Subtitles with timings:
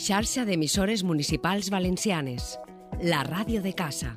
[0.00, 2.54] Xarxa d'emissores municipals valencianes.
[3.04, 4.14] La ràdio de casa.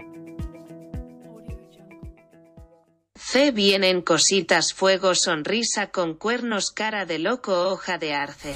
[3.19, 8.55] C vienen cositas, fuego, sonrisa con cuernos, cara de loco, hoja de arce.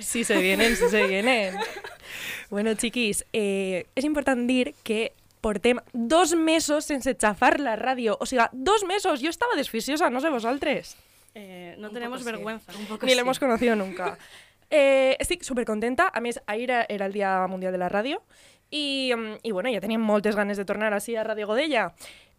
[0.00, 1.54] Sí se vienen, sí se vienen.
[2.50, 5.12] Bueno, chiquis, eh, és important dir que
[5.42, 8.14] portem dos mesos sense xafar la ràdio.
[8.18, 9.22] O sigui, dos mesos.
[9.22, 10.94] Jo estava desficiosa, no sé vosaltres.
[11.34, 12.72] Eh, no tenemos vergüenza.
[13.02, 14.18] Ni la hemos conocido nunca.
[14.70, 16.10] Eh, estic supercontenta.
[16.12, 18.22] A més, ahir era, era el Dia Mundial de la Ràdio
[18.70, 21.92] i, mm, i bueno, ja teníem moltes ganes de tornar així a Ràdio Godella.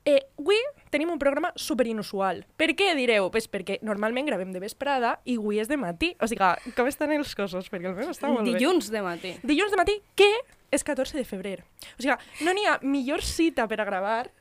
[0.08, 0.56] Eh, avui
[0.90, 2.46] tenim un programa super inusual.
[2.56, 3.28] Per què, direu?
[3.32, 6.14] Pues perquè normalment gravem de vesprada i avui és de matí.
[6.24, 7.68] O sigui, com estan els cossos?
[7.68, 8.56] Perquè el meu està molt bé.
[8.56, 9.34] Dilluns de matí.
[9.44, 10.30] Dilluns de matí, que
[10.72, 11.60] és 14 de febrer.
[11.98, 12.16] O sigui,
[12.48, 14.32] no n'hi ha millor cita per a gravar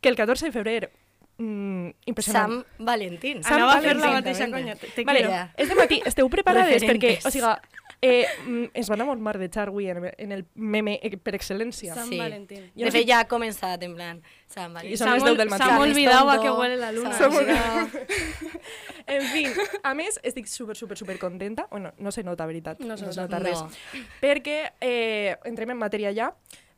[0.00, 0.90] que el 14 de febrer.
[1.38, 2.48] Mm, impressionant.
[2.50, 3.42] Sam Valentín.
[3.42, 4.74] Sam Anava a fer la Valentín, mateixa conya.
[4.76, 5.22] Te, te Vale.
[5.24, 5.52] Ja.
[5.56, 6.86] és de matí, esteu preparades perquè,
[7.20, 7.26] Referentes.
[7.26, 7.50] o sigui,
[8.00, 11.92] eh, mm, ens van a mardejar avui en, en el meme eh, per excel·lència.
[11.94, 12.16] San Sí.
[12.18, 12.70] Valentín.
[12.74, 14.96] Jo De no fet, ja ha començat, en plan, Sam I Valentín.
[14.96, 15.62] són les 10 del matí.
[15.64, 17.12] Se m'ha olvidado a que huele la luna.
[17.12, 18.00] Sam Som- Valentín.
[19.06, 19.44] En fi,
[19.84, 21.68] a més, estic super, super, super contenta.
[21.70, 22.80] Bueno, no se nota, veritat.
[22.80, 23.38] No se es nota.
[23.38, 23.62] nota res.
[23.62, 23.70] No.
[24.20, 26.32] Perquè eh, entrem en matèria ja.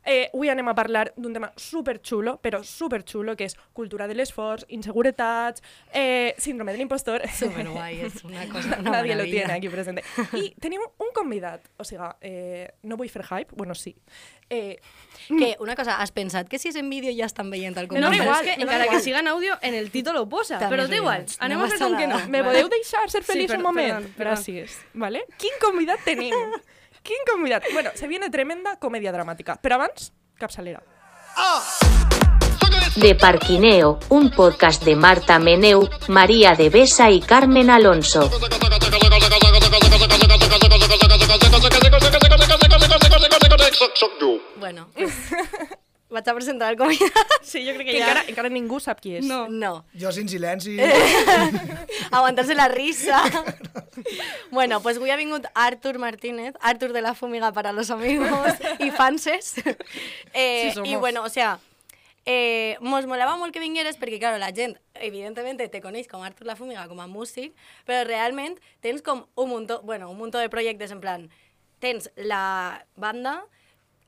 [0.05, 4.07] Eh, avui anem a parlar d'un tema super xulo, però super xulo, que és cultura
[4.07, 5.61] de l'esforç, inseguretats,
[5.93, 7.21] eh, síndrome de l'impostor...
[7.35, 9.25] Superguai, és una cosa, una Nadie lo maravilla.
[9.45, 10.03] tiene aquí presente.
[10.33, 13.95] I tenim un convidat, o sigui, eh, no vull fer hype, bueno, sí.
[14.49, 14.79] Eh,
[15.27, 17.89] Que, una cosa, has pensat que si és en vídeo ja estan veient el No,
[17.89, 18.09] convidat?
[18.09, 18.97] no, però igual, és que me da encara igual.
[18.97, 20.57] que siga en àudio, en el títol ho posa.
[20.57, 21.25] També però té igual.
[21.39, 22.17] Anem No a fer com que no.
[22.29, 23.93] Me podeu deixar ser Sí, feliç per- un moment?
[23.99, 24.33] perdón, perdón.
[24.39, 24.79] Gràcies.
[24.93, 25.25] Vale?
[25.37, 26.33] Quin convidat tenim?
[27.09, 27.63] Quin convidat?
[27.73, 29.55] Bueno, se viene tremenda comèdia dramàtica.
[29.57, 30.77] Però abans, capçalera.
[33.01, 38.29] De Parquineo, un podcast de Marta Meneu, María de Besa y Carmen Alonso.
[44.59, 45.13] Bueno, pues,
[46.09, 47.33] vaig a presentar el convidat.
[47.45, 48.07] Sí, jo crec Que que ja...
[48.07, 49.25] encara, encara ningú sap qui és.
[49.25, 49.47] No.
[49.49, 50.77] No, Jo sin silenci.
[52.11, 53.21] aguantar-se la risa.
[54.51, 58.29] bueno, pues avui ha vingut Artur Martínez, Artur de la Fumiga para los amigos
[58.79, 59.55] y fanses.
[60.33, 60.89] Eh, Sí, somos.
[60.89, 61.59] I bueno, o sea,
[62.25, 66.45] eh, mos molava molt que vingueres perquè, claro, la gent, evidentment, te coneix com Artur
[66.47, 67.55] la Fumiga, com a músic,
[67.87, 71.29] però realment tens com un muntó, bueno, un muntó de projectes en plan,
[71.79, 73.43] tens la banda,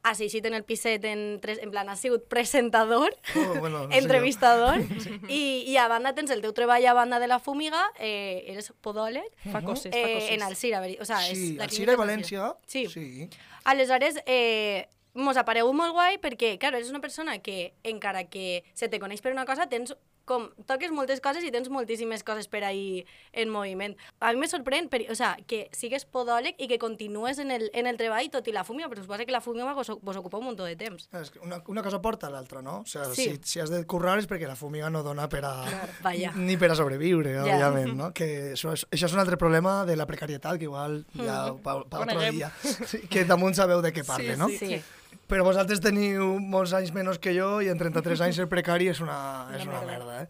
[0.03, 3.91] has eixit en el piset en, tres, en plan, has sigut presentador, Oh, bueno, no
[3.91, 4.79] sé entrevistador,
[5.29, 8.71] i, i a banda tens el teu treball a banda de la Fumiga, eh, eres
[8.81, 10.31] podòleg, Fa coses, fa eh, coses.
[10.31, 12.55] en Alcira, o sea, és Sí, la Alcira i València.
[12.65, 12.87] Sí.
[12.87, 13.29] sí.
[13.63, 18.63] Aleshores, eh, mos ha paregut molt guai perquè, claro, eres una persona que, encara que
[18.73, 19.93] se te coneix per una cosa, tens
[20.31, 23.03] com, toques moltes coses i tens moltíssimes coses per ahir
[23.35, 23.97] en moviment.
[24.23, 27.67] A mi me sorprèn per, o sea, que sigues podòleg i que continues en el,
[27.75, 30.39] en el treball tot i la fúmiga, però suposa que la fúmiga vos, vos ocupa
[30.39, 31.09] un munt de temps.
[31.19, 32.79] És que una, una cosa porta a l'altra, no?
[32.81, 33.27] O sea, Sí.
[33.27, 35.53] si, si has de currar és perquè la fumiga no dona per a...
[36.05, 36.31] Vaja.
[36.47, 37.43] Ni per a sobreviure, Ja.
[37.43, 38.11] òbviament, no?
[38.15, 41.81] Que això és, això és un altre problema de la precarietat, que igual ja pa,
[41.83, 42.35] pa otro Coneguem.
[42.39, 42.51] dia.
[42.91, 44.47] Sí, que damunt sabeu de què parle, no?
[44.49, 44.79] Sí.
[45.31, 48.99] Però vosaltres teniu molts anys menys que jo i en 33 anys ser precari és
[49.03, 50.27] una, és una merda, eh?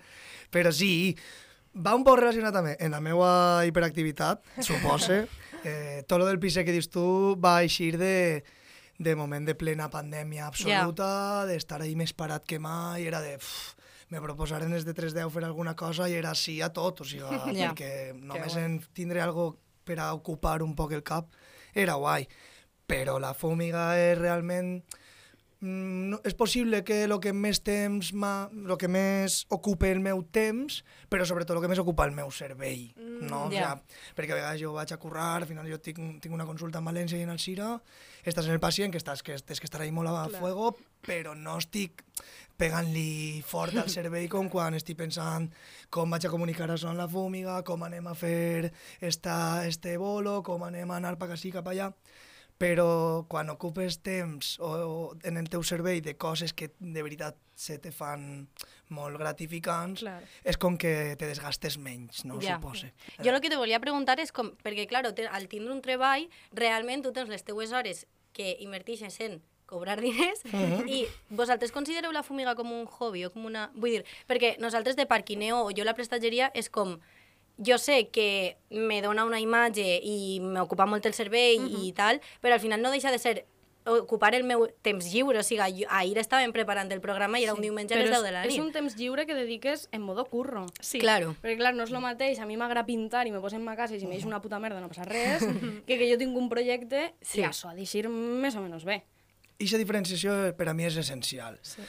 [0.53, 1.16] Però sí,
[1.74, 5.24] va un poc relacionat també en la meva hiperactivitat, supose.
[5.64, 8.44] Eh, tot lo del pis que dius tu va eixir de,
[8.97, 13.38] de moment de plena pandèmia absoluta, d'estar ahí més parat que mai, era de...
[13.41, 13.75] Uf,
[14.12, 17.24] me proposaren des de 310 fer alguna cosa i era sí a tot, o sigui,
[17.56, 17.72] Ja.
[17.72, 19.53] perquè només en tindre algo
[19.88, 21.31] per a ocupar un poc el cap
[21.74, 22.28] era guai.
[22.91, 24.81] Però la fúmiga és realment...
[25.62, 30.02] Mm, no, és possible que el que més temps ma, lo que més ocupa el
[30.02, 32.88] meu temps, però sobretot el que més ocupa el meu cervell,
[33.29, 33.44] no?
[33.46, 33.62] O ja.
[33.62, 36.81] sea, perquè a vegades jo vaig a currar, al final jo tinc, tinc una consulta
[36.81, 37.75] en València i en Alcira,
[38.25, 40.73] estàs en el pacient, que estàs que tens que estar ahí molt a fuego,
[41.06, 42.02] però no estic
[42.58, 45.46] pegant-li fort al cervell com quan estic pensant
[45.94, 50.41] com vaig a comunicar això amb la fúmiga, com anem a fer esta, este bolo,
[50.41, 51.93] com anem a anar cap ací, cap allà
[52.61, 57.40] però quan ocupes temps o, o en el teu cervell de coses que de veritat
[57.58, 58.47] se te fan
[58.93, 60.19] molt gratificants, Clar.
[60.46, 62.37] és com que te desgastes menys, no?
[62.43, 62.59] Ja.
[62.59, 62.91] Supose.
[63.22, 66.28] Jo el que te volia preguntar és com, perquè, claro, te, al tindre un treball,
[66.58, 68.05] realment tu tens les teues hores
[68.37, 69.40] que invertixes en
[69.72, 70.43] cobrar diners
[70.97, 73.69] i vosaltres considereu la fumiga com un hobby o com una...
[73.73, 76.97] Vull dir, perquè nosaltres de parquineo o jo la prestatgeria és com
[77.66, 82.53] jo sé que me dona una imatge i m'ocupa molt el cervell i tal, però
[82.58, 83.46] al final no deixa de ser
[83.84, 85.40] ocupar el meu temps lliure.
[85.40, 88.22] O sigui, jo, ahir estàvem preparant el programa i era un diumenge a les 10
[88.28, 88.59] de la és, nit.
[88.59, 90.67] és un temps lliure que dediques en modo curro.
[90.79, 90.99] Sí.
[91.02, 91.35] Claro.
[91.41, 93.96] Perquè, clar, no és el mateix, a mi m'agrada pintar i me posen a casa
[93.97, 95.41] i si m'eix una puta merda no passa res,
[95.87, 97.41] que que jo tinc un projecte Sí.
[97.41, 99.02] i això ha d'eixir més o menys bé.
[99.61, 101.57] I aquesta diferenciació per a mi és essencial.
[101.61, 101.81] Sí.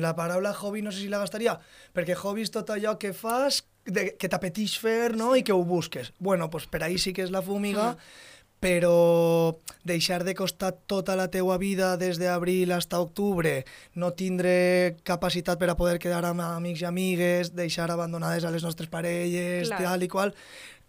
[0.00, 1.58] La paraula hobby no sé si la gastaria,
[1.92, 5.34] perquè hobby és tot allò que fas, de, que t'apeteix fer no?
[5.36, 6.12] i que ho busques.
[6.18, 7.96] Bueno, pues per ahí sí que és la fúmiga,
[8.62, 13.64] però deixar de costar tota la teua vida des d'abril fins a octubre,
[13.98, 18.62] no tindre capacitat per a poder quedar amb amics i amigues, deixar abandonades a les
[18.62, 19.82] nostres parelles, Clar.
[19.82, 20.30] tal i qual,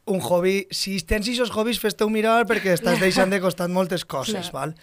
[0.06, 4.54] un hobby, si tens aquests hobbies, fes-te-ho mirar perquè estàs deixant de costar moltes coses,
[4.54, 4.78] val?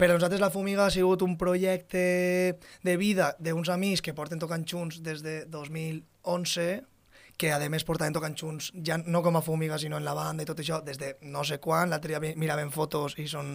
[0.00, 4.40] Per a nosaltres la Fumiga ha sigut un projecte de vida d'uns amics que porten
[4.40, 6.80] tocant junts des de 2011,
[7.40, 10.44] que a més portaven tocant junts, ja no com a Fumiga, sinó en la banda
[10.44, 13.54] i tot això, des de no sé quan, l'altre dia mi- miraven fotos i són,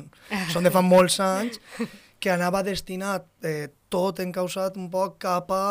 [0.49, 1.59] són de fa molts anys,
[2.19, 5.65] que anava destinat eh, tot encausat un poc cap a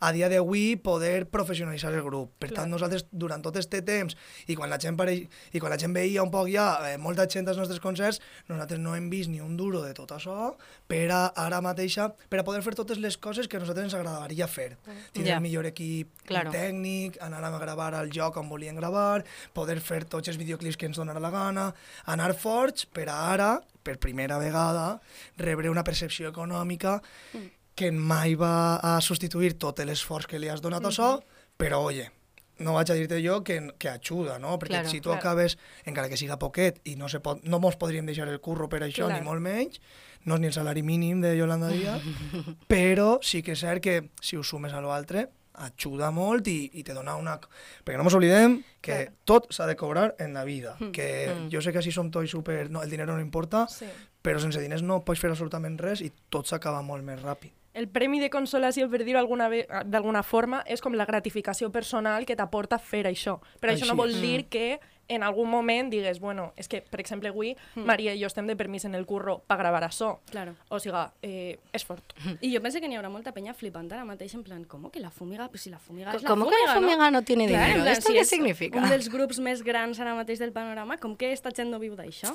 [0.00, 2.32] a dia d'avui poder professionalitzar el grup.
[2.38, 5.78] Per tant, nosaltres, durant tot aquest temps, i quan la gent, pareix, i quan la
[5.78, 9.30] gent veia un poc ja eh, molta gent als nostres concerts, nosaltres no hem vist
[9.30, 10.54] ni un duro de tot això
[10.86, 13.94] per a ara mateixa, per a poder fer totes les coses que a nosaltres ens
[13.94, 14.76] agradaria fer.
[15.12, 15.36] Tindre Ja.
[15.36, 16.50] el millor equip Claro.
[16.52, 20.86] tècnic, anar a gravar al lloc on volien gravar, poder fer tots els videoclips que
[20.86, 21.74] ens donarà la gana,
[22.06, 25.00] anar forts per a ara, per primera vegada,
[25.36, 27.02] rebre una percepció econòmica
[27.74, 31.08] que mai va a substituir tot l'esforç que li has donat a això,
[31.58, 32.08] però, oye,
[32.62, 34.56] no vaig a dir-te jo que, que ajuda, no?
[34.62, 35.18] Perquè Claro, si tu claro.
[35.20, 38.68] acabes, encara que siga poquet, i no, se pot, no mos podríem deixar el curro
[38.70, 39.18] per això, Clar.
[39.18, 39.80] ni molt menys,
[40.24, 42.02] no és ni el salari mínim de Yolanda Díaz,
[42.70, 46.82] però sí que és cert que si ho sumes a l'altre, ajuda molt i, i
[46.82, 47.36] te dona una...
[47.84, 51.70] Perquè no ens oblidem que tot s'ha de cobrar en la vida, que jo sé
[51.74, 52.68] que així som tots super...
[52.74, 53.86] No, el dinero no importa, Sí.
[54.24, 57.52] però sense diners no pots fer absolutament res i tot s'acaba molt més ràpid.
[57.74, 59.24] El premi de consolació, per dir-ho
[59.84, 63.40] d'alguna forma, és com la gratificació personal que t'aporta fer això.
[63.58, 64.78] Però això no Així vol dir que
[65.08, 68.56] en algun moment digues, bueno, és que, per exemple, avui Maria i jo estem de
[68.56, 70.18] permís en el curro per gravar això.
[70.30, 70.54] Claro.
[70.68, 72.14] O sigui, eh, és fort.
[72.44, 75.00] I jo penso que n'hi haurà molta penya flipant ara mateix, en plan, com que
[75.00, 75.48] la fumiga?
[75.48, 77.66] Pues si la fumiga és la ¿Cómo que la fumiga, fumiga no tiene Clar, en
[77.66, 77.84] dinero?
[77.84, 78.78] plan, ¿Esto si qué és significa?
[78.80, 81.96] Un dels grups més grans ara mateix del panorama, com que esta gent no viu
[81.96, 82.34] d'això?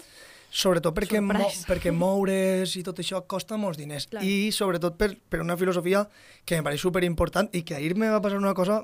[0.50, 1.33] Sobretot perquè, mo
[1.69, 4.07] perquè moure's i tot això costa molts diners.
[4.10, 4.24] Clar.
[4.25, 6.07] I sobretot per, per una filosofia
[6.45, 8.83] que em pareix superimportant i que ahir me va passar una cosa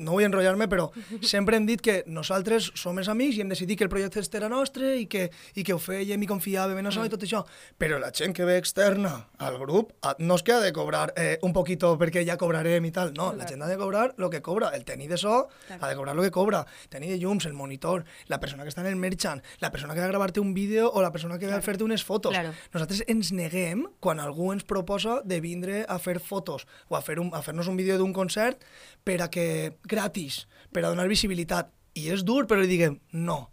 [0.00, 0.88] no vull enrotllar-me, però
[1.22, 4.40] sempre hem dit que nosaltres som els amics i hem decidit que el projecte este
[4.40, 7.44] era nostre i que, i que ho fèiem i confiàvem en això i tot això.
[7.80, 11.12] Però la gent que ve externa al grup ah, no és que ha de cobrar
[11.16, 13.12] eh, un poquito perquè ja cobrarem i tal.
[13.16, 14.70] No, la gent ha de cobrar el que cobra.
[14.76, 16.64] El tenir de so ha de cobrar el que cobra.
[16.88, 20.00] Tenir de llums, el monitor, la persona que està en el merchant, la persona que
[20.00, 22.32] va gravar-te un vídeo o la persona que va a fer-te unes fotos.
[22.32, 22.54] Claro.
[22.72, 27.18] Nosaltres ens neguem quan algú ens proposa de vindre a fer fotos o a fer
[27.20, 28.62] un, a fer-nos un vídeo d'un concert
[29.04, 31.72] per a que gratis, per a donar visibilitat.
[31.98, 33.48] I és dur, però li diguem no.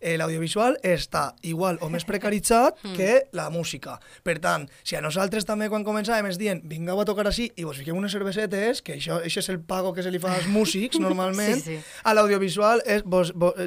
[0.00, 3.98] Eh, L'audiovisual està igual o més precaritzat que la música.
[4.24, 7.66] Per tant, si a nosaltres també quan començàvem ens dient vingueu a tocar així i
[7.68, 10.48] vos fiquem unes cervesetes, que això, això és el pago que se li fa als
[10.48, 11.98] músics normalment, Sí, sí.
[12.08, 12.80] a l'audiovisual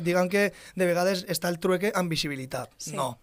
[0.02, 2.72] diguem que de vegades està el trueque amb visibilitat.
[2.81, 2.96] Sí.
[2.98, 3.18] No.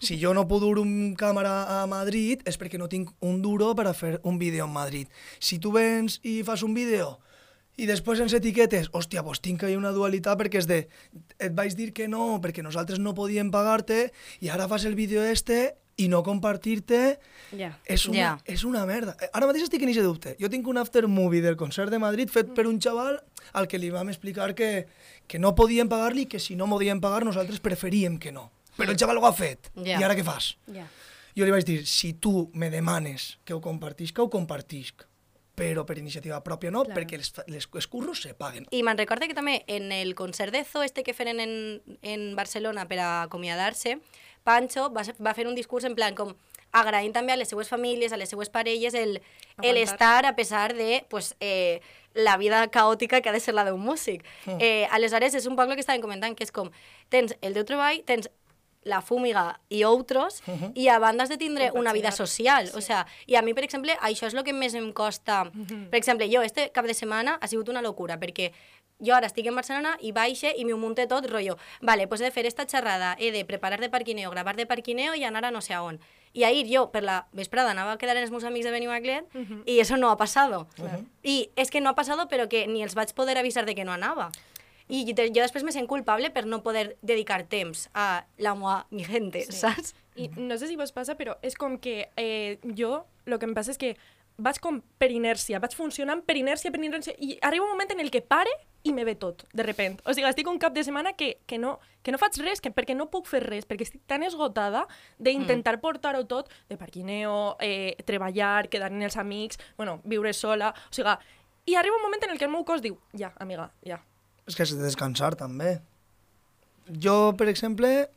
[0.00, 3.72] Si jo no puc dur un càmera a Madrid és perquè no tinc un duro
[3.76, 5.08] per a fer un vídeo en Madrid.
[5.38, 7.18] Si tu vens i fas un vídeo
[7.80, 10.82] i després ens etiquetes, hòstia, doncs tinc ahí una dualitat perquè és de,
[11.40, 14.10] et vaig dir que no, perquè nosaltres no podíem pagar-te
[14.44, 17.18] i ara fas el vídeo este i no compartir-te
[17.56, 17.74] Ja.
[17.84, 18.30] és una, Ja.
[18.46, 19.16] és una merda.
[19.20, 20.36] Eh, Ara mateix estic en aquest dubte.
[20.40, 23.18] Jo tinc un after movie del concert de Madrid fet per un xaval
[23.52, 24.86] al que li vam explicar que,
[25.26, 28.50] que no podíem pagar-li i que si no podíem pagar nosaltres preferíem que no.
[28.78, 29.68] Però el xaval ho ha fet.
[29.76, 29.98] Ja.
[30.00, 30.54] I ara què fas?
[30.72, 30.86] Ja.
[31.36, 35.04] Jo li vaig dir, si tu me demanes que ho compartisca, ho compartisc.
[35.60, 36.96] Però per iniciativa pròpia no, Claro.
[36.98, 38.66] perquè les, fa- les, els curros se paguen.
[38.72, 41.52] I me'n recorde que també en el concert de Zoo este que feren en,
[42.02, 43.98] en Barcelona per a acomiadar-se,
[44.42, 46.32] Pancho va, va fer un discurs en plan com
[46.72, 49.18] agraint també a les seues famílies, a les seues parelles, el,
[49.60, 51.80] el estar a pesar de pues, eh,
[52.14, 54.22] la vida caòtica que ha de ser la d'un músic.
[54.60, 56.70] Eh, aleshores, és un poc el que estàvem comentant, que és com,
[57.10, 58.30] tens el teu treball, tens
[58.82, 60.42] la fúmiga i outros,
[60.74, 62.70] i a banda has de tindre una vida social.
[62.74, 65.50] O sea, I a mi, per exemple, això és el que més em costa...
[65.90, 68.52] Per exemple, jo este cap de setmana ha sigut una locura, perquè
[69.00, 72.24] jo ara estic en Barcelona i baixe i m'ho munte tot, rotllo, vale, pues he
[72.24, 75.50] de fer esta xerrada, he de preparar de parquineo, gravar de parquineo i anar a
[75.50, 76.00] no sé a on.
[76.32, 79.24] I ahir jo, per la vesprada, anava a quedar amb els meus amics de Benimaclet
[79.66, 80.68] i eso no ha passado.
[81.22, 83.84] I és que no ha passado, però que ni els vaig poder avisar de que
[83.84, 84.30] no anava.
[84.90, 89.04] I jo després me sent culpable per no poder dedicar temps a la moa, mi
[89.04, 89.52] gente, Sí.
[89.62, 89.94] saps?
[90.16, 93.54] I no sé si vos passa, però és com que eh, jo, el que em
[93.54, 93.96] passa és que
[94.40, 98.00] vaig com per inèrcia, vaig funcionant per inèrcia, per inèrcia, i arriba un moment en
[98.00, 98.50] el que pare
[98.82, 99.98] i me ve tot, de repent.
[100.08, 102.72] O sigui, estic un cap de setmana que, que, no, que no faig res, que,
[102.72, 104.86] perquè no puc fer res, perquè estic tan esgotada
[105.18, 105.82] d'intentar mm.
[105.84, 111.16] portar-ho tot, de parquineo, eh, treballar, quedar amb els amics, bueno, viure sola, o sigui,
[111.68, 114.00] i arriba un moment en el que el meu cos diu, ja, amiga, ja.
[114.50, 115.78] És que has de descansar, també.
[116.90, 118.10] Jo, per exemple,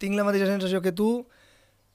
[0.00, 1.26] tinc la mateixa sensació que tu,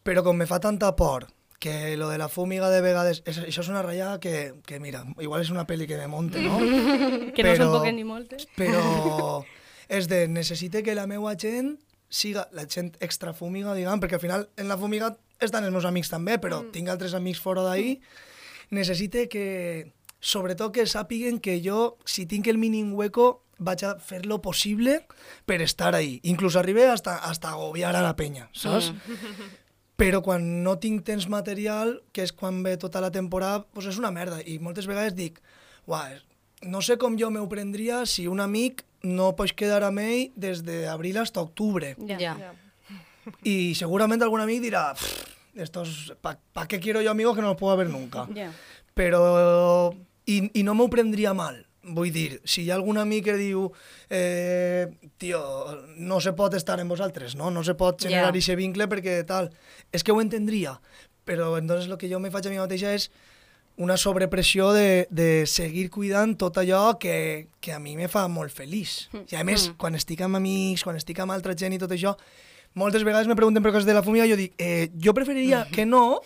[0.06, 1.26] però com me fa tanta por
[1.64, 3.22] que lo de la fúmiga de vegades...
[3.24, 6.42] És, això és una ratllada que, que, mira, igual és una pel·li que me monte,
[6.44, 6.58] no?
[7.36, 8.50] Que no Però- són poques ni moltes.
[8.60, 8.82] Però
[9.98, 11.78] és de, necessite que la meua gent
[12.12, 15.88] siga la gent extra fúmiga, diguem, perquè al final en la fúmiga estan els meus
[15.88, 16.74] amics també, però mm.
[16.76, 17.96] tinc altres amics fora d'ahí,
[18.76, 19.48] necessite que,
[20.20, 25.02] sobretot que sàpiguen que jo, si tinc el mínim hueco, vaig a fer lo possible
[25.46, 26.20] per estar ahí.
[26.24, 28.92] Inclús arribé hasta, hasta agobiar a la penya, saps?
[28.92, 29.52] Mm.
[29.98, 34.00] Però quan no tinc temps material, que és quan ve tota la temporada, doncs és
[34.02, 34.42] una merda.
[34.42, 35.40] I moltes vegades dic,
[35.88, 36.10] uah,
[36.66, 40.64] no sé com jo m'ho prendria si un amic no pots quedar amb ell des
[40.66, 41.96] d'abril fins a octubre.
[42.08, 42.18] Ja.
[42.20, 42.36] Ja.
[42.40, 42.54] ja.
[43.44, 47.50] Y seguramente algún amigo dirá, "Pff, estos, ¿para pa qué quiero yo amigos que no
[47.50, 48.28] los puedo ver nunca?
[48.36, 48.52] Ja.
[48.94, 49.94] Però...
[50.26, 51.66] I, i no m'ho prendria mal.
[51.84, 53.66] Vull dir, si hi ha algun amic que diu
[54.10, 54.88] eh,
[55.20, 55.42] tio,
[56.00, 57.50] no se pot estar amb vosaltres, no?
[57.52, 58.32] No se pot generar Ja.
[58.32, 59.50] aquest vincle perquè tal...
[59.92, 60.78] És que ho entendria,
[61.28, 63.10] però entonces el que jo me faig a mi mateixa és
[63.76, 68.54] una sobrepressió de, de seguir cuidant tot allò que, que a mi me fa molt
[68.54, 69.10] feliç.
[69.32, 72.14] I a més, quan estic amb amics, quan estic amb altra gent i tot això,
[72.78, 75.66] moltes vegades me pregunten per coses de la família i jo dic, eh, jo preferiria
[75.74, 76.22] que no,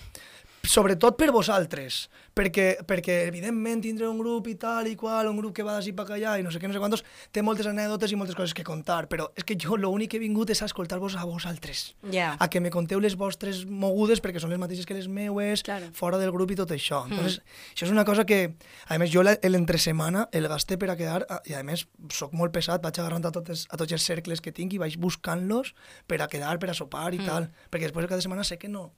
[0.67, 5.53] sobretot per vosaltres, perquè, perquè evidentment tindre un grup i tal i qual, un grup
[5.55, 8.11] que va d'ací per allà i no sé què, no sé quantos, té moltes anècdotes
[8.13, 10.67] i moltes coses que contar, però és que jo l'únic que he vingut és a
[10.69, 12.35] escoltar-vos a vosaltres, Ja.
[12.39, 15.87] a que me conteu les vostres mogudes perquè són les mateixes que les meues, Claro.
[15.93, 17.05] fora del grup i tot això.
[17.09, 17.41] Entonces,
[17.73, 18.53] això és una cosa que,
[18.87, 22.51] a més, jo l'entre setmana el gaste per a quedar, i a més, sóc molt
[22.51, 25.73] pesat, vaig agarrant a, totes, a tots els cercles que tinc i vaig buscant-los
[26.07, 28.67] per a quedar, per a sopar i tal, perquè després de cada setmana sé que
[28.67, 28.91] no,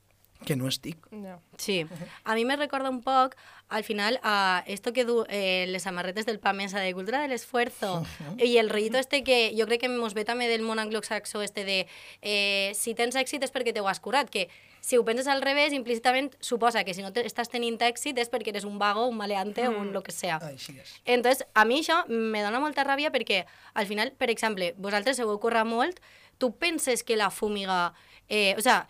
[0.44, 0.98] que no estic.
[1.10, 1.38] ja.
[1.58, 1.86] Sí,
[2.24, 3.36] a mi me recorda un poc,
[3.68, 7.32] al final, a esto que du eh, les samarretes del pa mesa de cultura del
[7.32, 8.04] esfuerzo
[8.38, 11.64] i el rollito este que jo crec que mos ve també del món anglosaxó este
[11.64, 11.86] de
[12.22, 14.48] eh, si tens èxit és perquè t'ho has curat, que
[14.80, 18.32] si ho penses al revés, implícitament suposa que si no te, estàs tenint èxit és
[18.32, 20.40] perquè eres un vago, un maleante o un lo que sea.
[20.40, 20.96] Així és.
[21.04, 23.44] Entonces, a mi això me dona molta ràbia perquè,
[23.74, 26.00] al final, per exemple, vosaltres heu currat molt,
[26.38, 27.92] tu penses que la fúmiga...
[28.30, 28.88] Eh, o sea,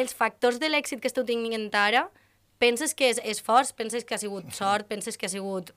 [0.00, 2.08] els factors de l'èxit que esteu tinguent ara,
[2.58, 5.72] penses que és esforç, penses que ha sigut sort, penses que ha sigut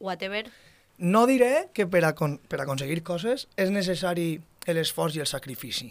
[0.00, 0.46] whatever?
[0.98, 5.88] No diré que per, a con per aconseguir coses és necessari l'esforç i el sacrifici,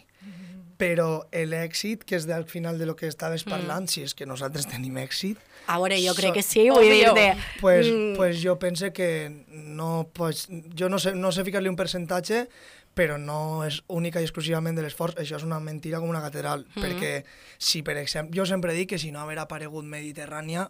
[0.82, 4.66] però l'èxit, que és al final de lo que estaves parlant, si és que nosaltres
[4.72, 5.38] tenim èxit,
[5.70, 7.36] A veure, jo crec So- que sí, vull dir-te...
[7.62, 8.16] pues, Mm.
[8.18, 12.48] pues jo pense que no pues, jo no sé, no sé ficar-li un percentatge
[12.94, 16.66] però no és única i exclusivament de l'esforç, això és una mentira com una catedral,
[16.76, 16.82] Mm.
[16.84, 17.24] perquè
[17.58, 20.70] si, per exemple, jo sempre dic que si no haver aparegut Mediterrània,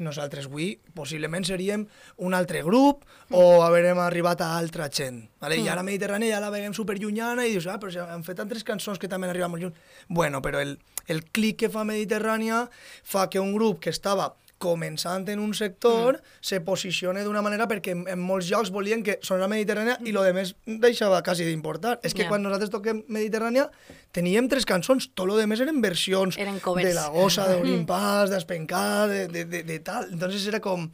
[0.00, 1.86] nosaltres avui possiblement seríem
[2.16, 5.28] un altre grup o haurem arribat a altra gent.
[5.40, 5.58] Vale?
[5.60, 8.64] I ara Mediterrània ja la veiem superllunyana i dius, ah, però si han fet altres
[8.64, 9.74] cançons que també han arribat molt lluny.
[10.08, 12.70] Bueno, però el, el clic que fa Mediterrània
[13.04, 16.34] fa que un grup que estava començant en un sector mm.
[16.44, 20.22] se posicione d'una manera perquè en, en molts llocs volien que sonara Mediterrània i lo
[20.26, 21.96] de més deixava quasi d'importar.
[22.04, 22.28] És que Ja.
[22.28, 23.70] quan nosaltres toquem Mediterrània
[24.12, 26.86] teníem tres cançons, tot lo de més eren versions Eren covers.
[26.86, 30.10] de la gossa, de Olimpàs, d'Espencar, de, de, de, de tal.
[30.12, 30.90] Entonces era com,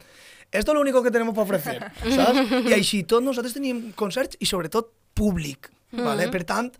[0.51, 2.69] esto es lo único que tenemos para ofrecer, saps?
[2.69, 6.29] I així tot nosaltres teníem concerts i sobretot públic, ¿vale?
[6.31, 6.71] Per tant,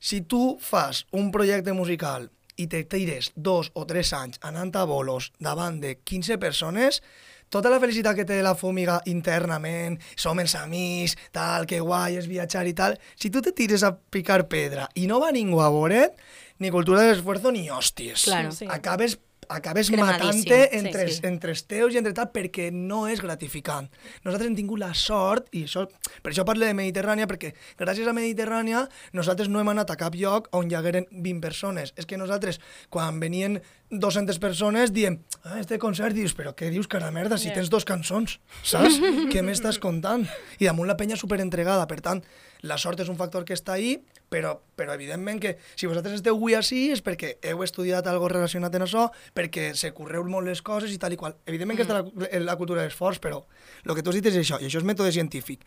[0.00, 4.84] si tu fas un projecte musical i te tires dos o tres anys anant a
[4.88, 7.00] bolos davant de 15 persones,
[7.48, 12.26] tota la felicitat que té la fúmiga internament, som els amics, tal, que guai, és
[12.30, 15.70] viatjar i tal, si tu te tires a picar pedra i no va ningú a
[15.70, 16.16] veure't,
[16.58, 18.26] ni cultura de l'esforço ni hòsties.
[18.28, 18.52] Claro.
[18.54, 18.66] Sí.
[18.70, 19.18] Acabes
[19.48, 21.20] acabes matant-te sí, entre, sí.
[21.28, 23.88] entre els teus i entre tal perquè no és gratificant.
[24.24, 25.86] Nosaltres hem tingut la sort, i això,
[26.24, 28.84] per això parlo de Mediterrània, perquè gràcies a Mediterrània
[29.16, 31.94] nosaltres no hem anat a cap lloc on hi hagueren 20 persones.
[31.96, 32.60] És que nosaltres,
[32.90, 33.60] quan venien
[34.02, 37.86] 200 persones, diem, ah, este concert, dius, però què dius, cara merda, si tens dos
[37.88, 39.00] cançons, saps?
[39.32, 40.26] què m'estàs contant?
[40.58, 42.22] I damunt la penya superentregada, per tant,
[42.64, 43.98] la sort és un factor que està ahí,
[44.32, 48.74] però, però evidentment que si vosaltres esteu avui així és perquè heu estudiat algo relacionat
[48.74, 51.36] amb això, perquè se correu molt les coses i tal i qual.
[51.44, 53.42] Evidentment que està la, la cultura de l'esforç, però
[53.84, 55.62] el que tu has dit és això, i això és mètode científic.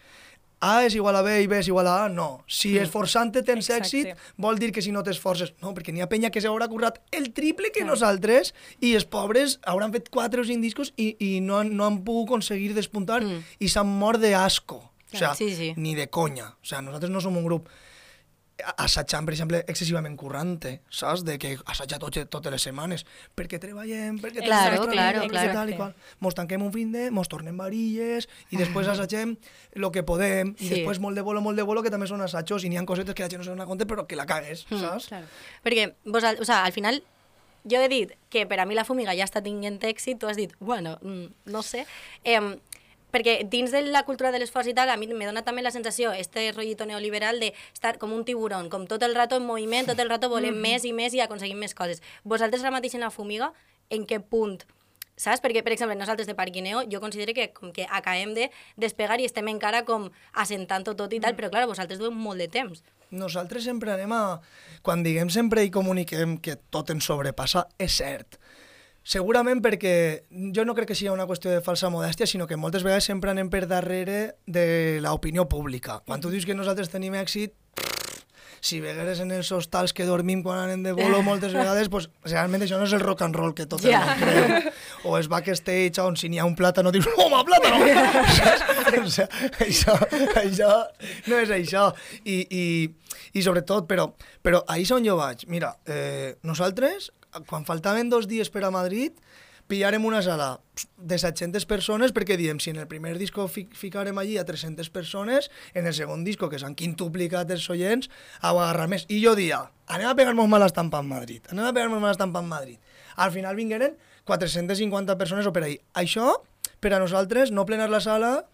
[0.60, 2.44] A és igual a B i B és igual a A, no.
[2.50, 3.86] Si esforçant-te tens Exacte.
[3.86, 5.54] èxit, vol dir que si no t'esforces...
[5.62, 9.60] No, perquè n'hi ha penya que s'haurà currat el triple que nosaltres i els pobres
[9.70, 13.70] hauran fet 4 o 5 discos i, i no, no han pogut aconseguir despuntar i
[13.70, 14.82] s'han mort de asco.
[15.14, 15.74] O sea, Sí, sí.
[15.78, 16.56] ni de conya.
[16.62, 17.70] O sea, nosaltres no som un grup
[18.78, 21.24] assajant, per exemple, excessivament currante, saps?
[21.28, 23.06] De que assaja tot, totes les setmanes,
[23.38, 25.54] perquè treballem, perquè Claro, nostra claro, vida, claro.
[25.54, 25.94] Tal i qual.
[26.20, 29.38] Mos tanquem un fin de, mos tornem varilles, i després assagem
[29.74, 30.70] el que podem, i Sí.
[30.76, 33.14] després molt de bolo, molt de bolo, que també són assajos, i n'hi ha cosetes
[33.14, 34.80] que la gent no se dona compte, però que la cagues, Mm.
[34.80, 35.08] saps?
[35.08, 35.28] Claro.
[35.64, 37.04] Perquè, vos, o sea, al final,
[37.70, 40.38] jo he dit que per a mi la fumiga ja està tinguent èxit, tu has
[40.38, 41.86] dit, bueno, mm, no sé.
[42.24, 42.40] Eh,
[43.12, 45.72] perquè dins de la cultura de l'esforç i tal, a mi me dona també la
[45.72, 49.88] sensació, este rotllito neoliberal de estar com un tiburón, com tot el rato en moviment,
[49.88, 52.04] tot el rato volem més i més i aconseguim més coses.
[52.24, 53.54] Vosaltres ara mateix en la fumiga,
[53.90, 54.60] en què punt
[55.18, 55.42] saps?
[55.42, 59.26] Perquè, per exemple, nosaltres de Parquineo, jo considero que com que acabem de despegar i
[59.26, 62.84] estem encara com assentant-ho tot i tal, però clar, vosaltres dueu molt de temps.
[63.10, 64.40] Nosaltres sempre anem a...
[64.86, 68.38] Quan diguem sempre i comuniquem que tot ens sobrepassa, és cert.
[69.08, 69.94] Segurament perquè
[70.52, 73.32] jo no crec que sigui una qüestió de falsa modèstia, sinó que moltes vegades sempre
[73.32, 76.02] anem per darrere de l'opinió pública.
[76.04, 77.54] Quan tu dius que nosaltres tenim èxit,
[78.60, 82.66] si vegueres en els hostals que dormim quan anem de bolo moltes vegades, pues, realment
[82.66, 84.02] això no és el rock and roll que tot el Ja.
[84.04, 84.74] món creu.
[85.08, 87.80] O és backstage on si n'hi ha un plàtano dius, home, plàtano!
[88.98, 89.28] O sigui,
[89.64, 89.94] això,
[90.40, 90.68] això
[91.28, 91.88] no és això.
[92.26, 92.64] I, i,
[93.38, 94.10] i sobretot, però,
[94.44, 95.44] però ahir és on jo vaig.
[95.52, 97.12] Mira, eh, nosaltres,
[97.48, 99.18] quan faltaven dos dies per a Madrid,
[99.68, 100.62] pillarem una sala
[100.98, 104.90] de 700 persones perquè diem, si en el primer disco fi ficarem allí a 300
[104.90, 109.06] persones, en el segon disco, que s'han quintuplicat els oients, ha agarrar més.
[109.12, 112.40] I jo dia, anem a pegar-nos mala estampa en Madrid, anem a pegar-nos mala estampa
[112.40, 112.80] en Madrid.
[113.18, 115.78] Al final vingueren 450 persones o per ahí.
[115.94, 116.40] Això,
[116.80, 118.48] per a nosaltres, no plenar la sala,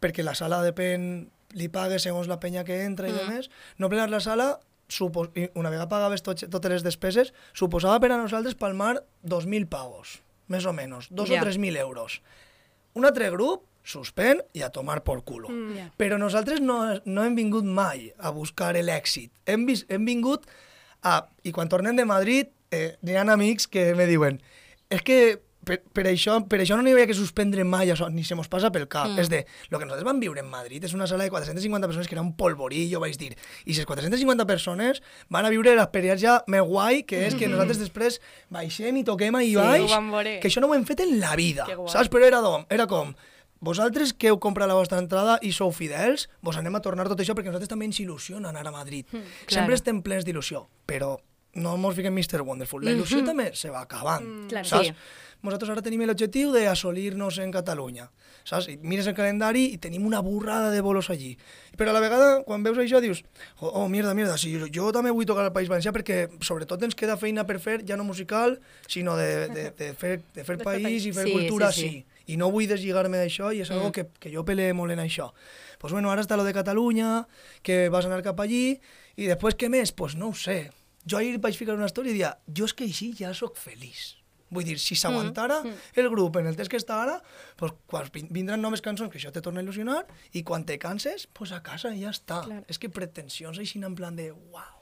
[0.00, 3.24] perquè la sala depèn, li pagues segons la penya que entra i mm.
[3.24, 8.12] demés, no plenar la sala, supos, una vegada pagaves tot, totes les despeses, suposava per
[8.12, 10.18] a nosaltres palmar 2.000 pavos,
[10.48, 11.42] més o menys, 2 Ja.
[11.42, 12.20] o 3.000 euros.
[12.94, 15.48] Un altre grup suspèn i a tomar por culo.
[15.48, 15.88] Mm, ja.
[15.96, 19.30] Però nosaltres no, no hem vingut mai a buscar l'èxit.
[19.46, 20.44] Hem, vis, hem vingut
[21.02, 21.28] a...
[21.44, 24.40] I quan tornem de Madrid, eh, n'hi ha amics que me diuen
[24.88, 28.24] és que per, per, això, per això no n'hi havia que suspendre mai això, ni
[28.24, 29.10] se mos passa pel cap.
[29.12, 29.20] Mm.
[29.22, 32.08] És de, lo que nosaltres vam viure en Madrid és una sala de 450 persones
[32.08, 33.34] que era un polvorí, jo vaig dir.
[33.68, 38.20] I les 450 persones van a viure l'experiència més guai, que és que nosaltres després
[38.48, 41.68] baixem i toquem ahí Sí, baix, que això no ho hem fet en la vida,
[41.86, 42.08] saps?
[42.12, 43.12] Però era, com, era com,
[43.60, 47.18] vosaltres que heu comprat la vostra entrada i sou fidels, vos anem a tornar tot
[47.20, 49.08] això perquè nosaltres també ens il·lusiona anar a Madrid.
[49.12, 51.16] Hmm, Sempre estem plens d'il·lusió, però
[51.58, 52.44] no mos fiquem Mr.
[52.46, 52.84] Wonderful.
[52.86, 54.68] La il·lusió també se va acabant, Hmm, Claro.
[54.68, 54.86] saps?
[54.86, 54.94] Sí.
[55.38, 58.08] Nosaltres ara tenim l'objectiu d'assolir-nos en Catalunya,
[58.42, 58.66] saps?
[58.72, 61.36] I mires el calendari i tenim una burrada de bolos allí.
[61.78, 63.22] Però a la vegada, quan veus això, dius
[63.60, 66.82] oh, oh mierda, mierda, si jo, jo també vull tocar al País Valencià perquè sobretot
[66.82, 68.58] ens queda feina per fer, ja no musical,
[68.90, 72.24] sinó de, de, de, fer, de fer país i fer Sí, cultura, sí, sí, sí.
[72.34, 75.30] I no vull deslligar-me d'això i és algo que, que jo peleé molt en això.
[75.78, 77.28] Pues bueno, ara està lo de Catalunya,
[77.62, 78.80] que vas anar cap allí,
[79.16, 79.94] i després què més?
[79.94, 80.64] Pues no ho sé.
[81.08, 84.18] Jo ahir vaig ficar una història i dia, jo és que així ja sóc feliç.
[84.50, 85.60] Vull dir, si s'aguantara
[85.94, 87.22] el grup en el temps que està ara,
[87.56, 90.78] pues, quan vin- vindran noves cançons que això te torna a il·lusionar, i quan te
[90.78, 92.42] canses, pues a casa ja està.
[92.44, 92.64] Clar.
[92.68, 94.74] És que pretensions així en plan de, uau.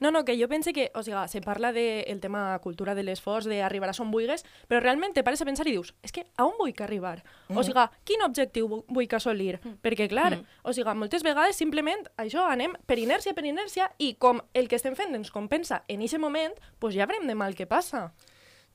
[0.00, 3.02] No, no, que jo pense que, o sigui, se parla del de, tema cultura de
[3.02, 6.24] l'esforç, d'arribar a on vulgues, però realment te pares a pensar i dius, és que
[6.36, 7.22] a on vull que arribar?
[7.50, 9.60] O sigui, quin objectiu vu- vull que assolir?
[9.82, 14.40] Perquè, clar, o sigui, moltes vegades simplement això anem per inèrcia, per inèrcia, i com
[14.54, 17.66] el que estem fent ens compensa en aquest moment, doncs ja veurem de mal què
[17.68, 18.12] passa.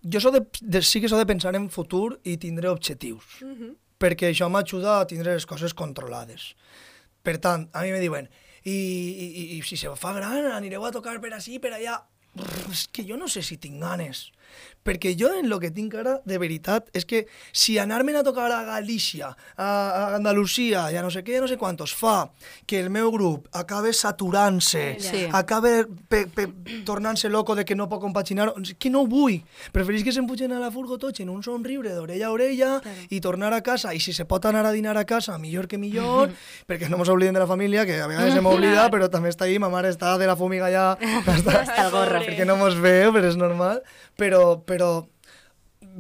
[0.04, 3.42] Jo so de, de, sí que s'ha de pensar en futur i tindré objectius,
[4.00, 6.54] perquè això m'ajuda a tindre les coses controlades.
[7.24, 8.30] Per tant, a mi me diuen,
[8.64, 12.00] i, i, i, i si se fa gran, anireu a tocar per ací, per allà...
[12.30, 14.30] Brr, És que jo no sé si tinc ganes.
[14.84, 18.48] Perquè jo en lo que tinc ara, de veritat, és que si anar-me'n a tocar
[18.52, 22.32] a Galícia, a, a Andalusia, ja no sé què, ja no sé quantos, fa
[22.66, 25.28] que el meu grup acabe saturant-se, Sí.
[25.32, 25.86] acabe
[26.86, 29.42] tornant-se loco de que no pot compaginar, que no ho vull.
[29.76, 32.72] Preferís que se'n pugen a la furgo tots en un somriure d'orella a orella
[33.10, 35.78] i tornar a casa, i si se pot anar a dinar a casa, millor que
[35.78, 36.32] millor,
[36.70, 39.46] perquè no ens oblidem de la família, que a vegades se m'oblida, però també està
[39.46, 40.94] ahí, ma mare està de la fumiga ja,
[41.36, 42.22] està, Està al gorro.
[42.26, 43.82] perquè no mos veu, però és normal,
[44.20, 45.08] però, però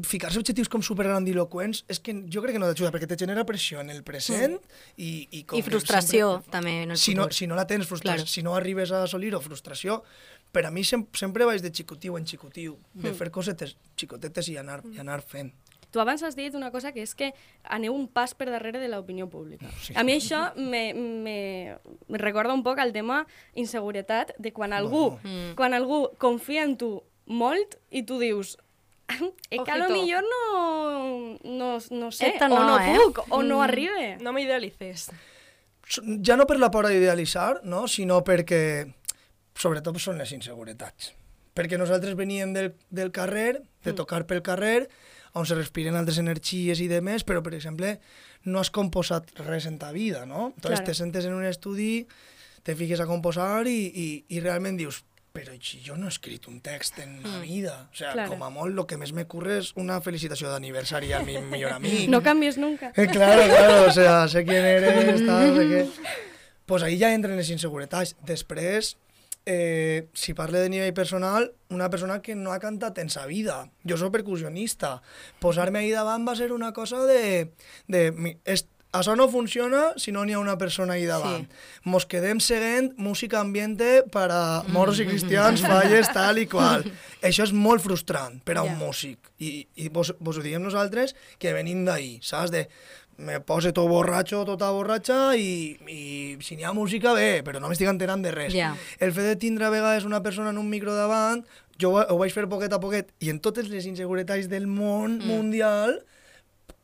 [0.04, 3.80] ficar-se objectius com supergrandiloquents és que jo crec que no t'ajuda, perquè te genera pressió
[3.82, 4.58] en el present
[4.98, 7.34] i, i, com I frustració, sempre- també, en el si no, futur.
[7.40, 8.34] si no la tens, frustració, Claro.
[8.36, 10.04] si no arribes a assolir-ho, frustració,
[10.52, 14.58] per a mi sem sempre vaig de xicotiu en xicotiu, de fer cosetes xicotetes i
[14.58, 15.54] anar, i anar fent.
[15.92, 17.32] tu abans has dit una cosa que és que
[17.64, 19.66] aneu un pas per darrere de l'opinió pública.
[19.82, 19.94] Sí.
[19.98, 23.26] A mi això me, me, me recorda un poc al tema
[23.56, 25.56] inseguretat de quan algú, Bueno.
[25.56, 28.58] quan algú confia en tu molt i tu dius
[29.50, 32.94] és que a lo millor no, no, no sé, Esto o no, no eh?
[33.00, 34.18] puc, o no arribe.
[34.22, 35.08] No m'idealices.
[36.22, 37.88] ja no per la por d'idealitzar, no?
[37.90, 38.86] sinó perquè,
[39.58, 41.14] sobretot, són les inseguretats.
[41.58, 44.88] Perquè nosaltres veníem del, del carrer, de tocar pel carrer,
[45.34, 47.98] on se respiren altres energies i demés, però, per exemple,
[48.46, 50.54] no has composat res en ta vida, no?
[50.56, 50.86] Entonces Claro.
[50.86, 52.06] te sentes en un estudi,
[52.64, 55.04] te fiques a composar i, i, i realment dius,
[55.40, 58.30] però si jo no he escrit un text en la vida, o sea, Claro.
[58.34, 61.72] com a molt, el que més me curre és una felicitació d'aniversari al mi millor
[61.78, 62.10] amic.
[62.10, 62.92] No canvies nunca.
[62.96, 65.86] Eh, claro, claro, o sea, sé quién eres, tal, sé qué.
[66.66, 68.16] Pues ahí ja entren les inseguretats.
[68.26, 68.98] Després,
[69.46, 73.72] eh, si parle de nivell personal, una persona que no ha cantat en sa vida.
[73.88, 75.02] Jo soc percussionista.
[75.40, 77.52] Posar-me ahí davant va ser una cosa de...
[77.88, 78.38] de mi-
[78.92, 81.46] això no funciona si no n'hi ha una persona ahí davant.
[81.46, 81.90] Sí.
[81.94, 86.88] Mos quedem seguint música ambiente per a moros i cristians, falles, tal i qual.
[87.28, 88.80] Això és molt frustrant per a un Ja.
[88.80, 89.32] músic.
[89.40, 92.52] I, i vos, vos ho diem nosaltres que venim d'ahí, saps?
[92.52, 92.68] De,
[93.20, 96.02] me pose tot borratxo, tota borratxa i, i
[96.42, 98.54] si n'hi ha música bé, però no m'estic enterant de res.
[98.56, 98.74] Ja.
[98.98, 101.44] El fet de tindre a vegades una persona en un micro davant,
[101.80, 105.28] jo ho vaig fer poquet a poquet i en totes les inseguretats del món mm.
[105.30, 106.00] mundial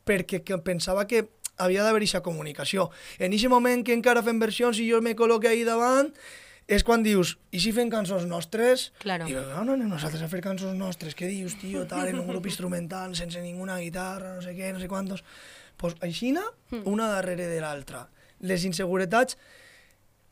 [0.06, 2.90] perquè que pensava que havia d'haver aquesta comunicació.
[3.18, 6.12] En aquest moment que encara fem versions i jo me col·loque ahí davant,
[6.66, 8.90] és quan dius, i si fem cançons nostres?
[8.98, 9.28] Claro.
[9.28, 12.18] I dius, no, no anem nosaltres a fer cançons nostres, què dius, tio, tal, en
[12.18, 15.24] un grup instrumental, sense ninguna guitarra, no sé què, no sé quantos...
[15.76, 16.40] Pues aixina,
[16.88, 18.06] una darrere de l'altra.
[18.48, 19.36] Les inseguretats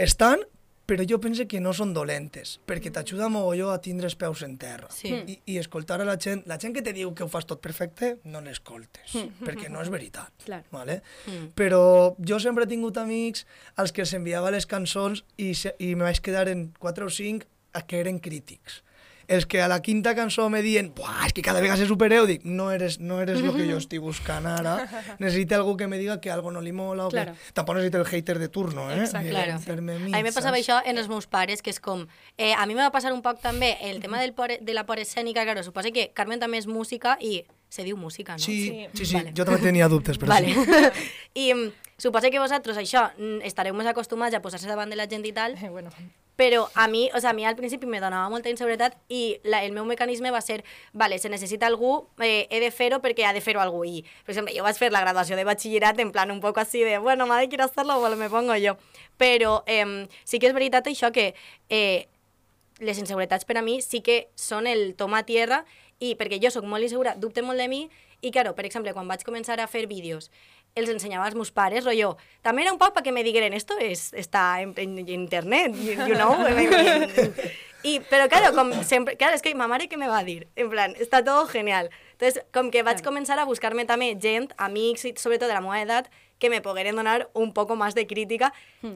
[0.00, 0.40] estan,
[0.86, 4.56] però jo penso que no són dolentes, perquè t'ajuda mogolló a tindre els peus en
[4.60, 4.90] terra.
[4.92, 5.12] Sí.
[5.14, 7.62] I, I escoltar a la gent, la gent que te diu que ho fas tot
[7.64, 9.16] perfecte, no l'escoltes,
[9.46, 10.32] perquè no és veritat.
[10.44, 10.62] Clar.
[10.74, 11.00] Vale?
[11.26, 11.52] Mm.
[11.56, 11.82] Però
[12.20, 13.46] jo sempre he tingut amics
[13.80, 17.12] als que els enviava les cançons i, se, i me vaig quedar en 4 o
[17.12, 18.82] 5 a que eren crítics.
[19.28, 22.26] Els que a la quinta cançó me diuen Buah, és que cada vegada se supereu,
[22.28, 24.76] dic, no eres, no eres lo que jo estic buscant ara,
[25.22, 27.32] necessita algú que me diga que algo no li mola o Claro.
[27.32, 27.52] que...
[27.54, 29.00] Tampoc el hater de turno, eh?
[29.00, 29.30] Exacte.
[29.30, 29.58] Claro.
[29.64, 32.06] Per-me A mi me passava això en els meus pares, que és com...
[32.36, 34.84] Eh, a mi me va passar un poc també el tema del por, de la
[34.86, 38.42] por escènica, claro, suposa que Carmen també és música i se diu música, no?
[38.42, 39.32] Sí, sí, sí, Vale.
[39.34, 40.52] jo també tenia dubtes, però vale.
[40.54, 41.06] sí.
[41.44, 45.08] I mm, suposa que vosaltres això mm, estareu més acostumats a posar-se davant de la
[45.10, 45.90] gent i tal, Eh, bueno,
[46.36, 49.62] però a mi, o sea, a mi al principi me donava molta inseguretat i la,
[49.64, 53.32] el meu mecanisme va ser, vale, se necessita algú, eh, he de fer-ho perquè ha
[53.32, 53.84] de fer-ho algú.
[53.86, 56.82] I, per exemple, jo vaig fer la graduació de batxillerat en plan un poc així
[56.82, 58.76] de, bueno, madre, quiero hacerlo, bueno, me pongo yo.
[59.18, 61.32] Però eh, sí que és veritat això que
[61.70, 62.08] eh,
[62.82, 65.62] les inseguretats per a mi sí que són el toma a tierra
[66.04, 67.86] i perquè jo sóc molt insegura, dubte molt de mi
[68.20, 70.30] i, claro, per exemple, quan vaig començar a fer vídeos
[70.74, 74.08] els ensenyava als meus pares, rollo, també era un poc perquè me digueren, esto es,
[74.12, 76.34] está en, en, en internet, you, know?
[77.84, 80.46] I, però, claro, com sempre, claro, és que ma mare què me va dir?
[80.56, 81.90] En plan, està tot genial.
[82.14, 86.08] Entonces, com que vaig començar a buscar-me també gent, amics, sobretot de la meva edat,
[86.40, 88.54] que me pogueren donar un poco más de crítica,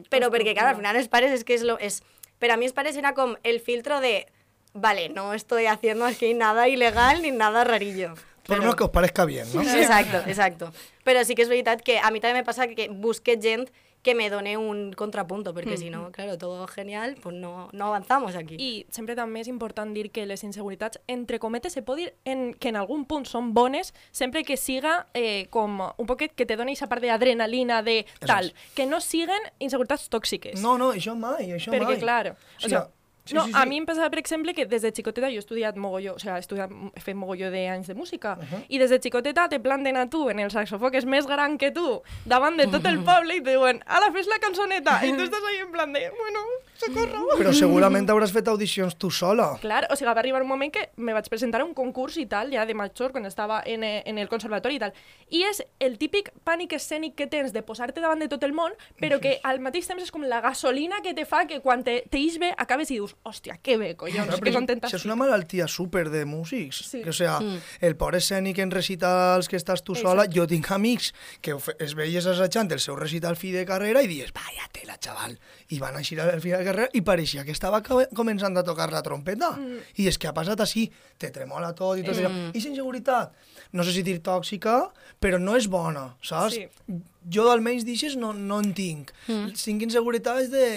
[0.09, 1.77] però perquè, claro, al final els pares és que és lo...
[1.77, 2.01] És,
[2.41, 4.25] per a mi els pares era com el filtro de,
[4.73, 8.13] vale, no estoy haciendo aquí nada ilegal ni nada rarillo.
[8.45, 9.61] Por lo que os parezca bien, no?
[9.83, 10.71] Exacto, exacto.
[11.05, 13.69] Però sí que és veritat que a mi també me passa que busque gent
[14.01, 18.35] que me done un contrapunto, perquè si no, claro, todo genial, pues no, no avanzamos
[18.35, 18.55] aquí.
[18.57, 22.53] I sempre també és important dir que les inseguretats, entre cometes, se pot dir en,
[22.55, 26.55] que en algun punt són bones sempre que siga eh, com un poquet que te
[26.55, 30.61] doni aquesta part d'adrenalina, de tal, que no siguen inseguretats tòxiques.
[30.63, 31.99] No, no, això mai, això Perquè, mai.
[31.99, 32.87] clar, o O sigui, sea,
[33.29, 33.69] sí, no, sí, a sí.
[33.69, 36.37] mi em passava, per exemple, que des de xicoteta jo he estudiat mogolló, o sea,
[36.37, 38.63] he, estudiat, he fet mogolló d'anys de música, uh -huh.
[38.67, 41.57] i des de xicoteta te planten a tu en el saxofó que és més gran
[41.57, 45.13] que tu, davant de tot el poble i te diuen, ala, fes la cançoneta, i
[45.13, 46.39] tu estàs ahí en plan de, bueno,
[46.79, 47.25] socorro.
[47.37, 49.51] Però segurament hauràs fet audicions tu sola.
[49.61, 52.25] Clar, o sigui, va arribar un moment que me vaig presentar a un concurs i
[52.25, 54.93] tal, ja de major, quan estava en, eh, en el conservatori i tal.
[55.29, 58.71] I és el típic pànic escènic que tens de posar-te davant de tot el món,
[58.99, 62.03] però que al mateix temps és com la gasolina que te fa que quan te,
[62.09, 65.01] te ix bé acabes i dius, hòstia, que bé, collons, Clar, que contenta això és
[65.03, 65.11] estic".
[65.11, 66.77] una malaltia súper de músics.
[66.89, 67.01] Sí.
[67.03, 67.59] Que, o sea, Mm.
[67.81, 72.25] el por escènic en recitals que estàs tu sola, jo tinc amics que es veies
[72.25, 75.37] assajant el seu recital fi de carrera i dius, vaya tela, xaval.
[75.69, 78.87] I van així al fi de carrera i pareixia que estava co- començant a tocar
[78.93, 79.51] la trompeta.
[79.57, 79.81] Mm.
[79.99, 80.87] I és que ha passat així,
[81.19, 82.31] te tremola tot i tot això.
[82.53, 83.33] I la inseguretat,
[83.73, 84.77] no sé si dir tòxica,
[85.19, 86.55] però no és bona, saps?
[86.55, 86.99] Sí.
[87.29, 89.11] Jo almenys d'aixes no, no en tinc.
[89.27, 89.51] Mm.
[89.59, 90.67] Tinc inseguretats de,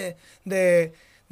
[0.45, 0.63] de,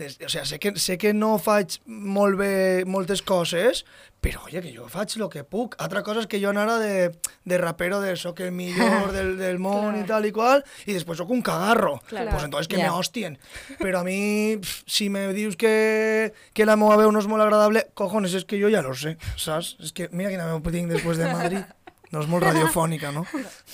[0.01, 2.53] des, o sea, sé, que, sé que no faig molt bé
[2.89, 3.85] moltes coses,
[4.21, 5.73] però, oye, que jo faig el que puc.
[5.81, 7.09] Altra cosa és que jo anara de,
[7.45, 11.17] de rapero de soc el millor del, del món i tal i qual, i després
[11.21, 11.95] sóc un cagarro.
[12.09, 12.29] Claro.
[12.35, 12.89] Pues entonces que Ja.
[12.91, 13.37] me hostien.
[13.79, 17.41] Però a mi, pf, si me dius que, que la meva veu no és molt
[17.45, 19.75] agradable, cojones, és que jo ja lo sé, saps?
[19.81, 21.77] És que mira quina veu tinc després de Madrid.
[22.11, 23.21] No és molt radiofònica, no?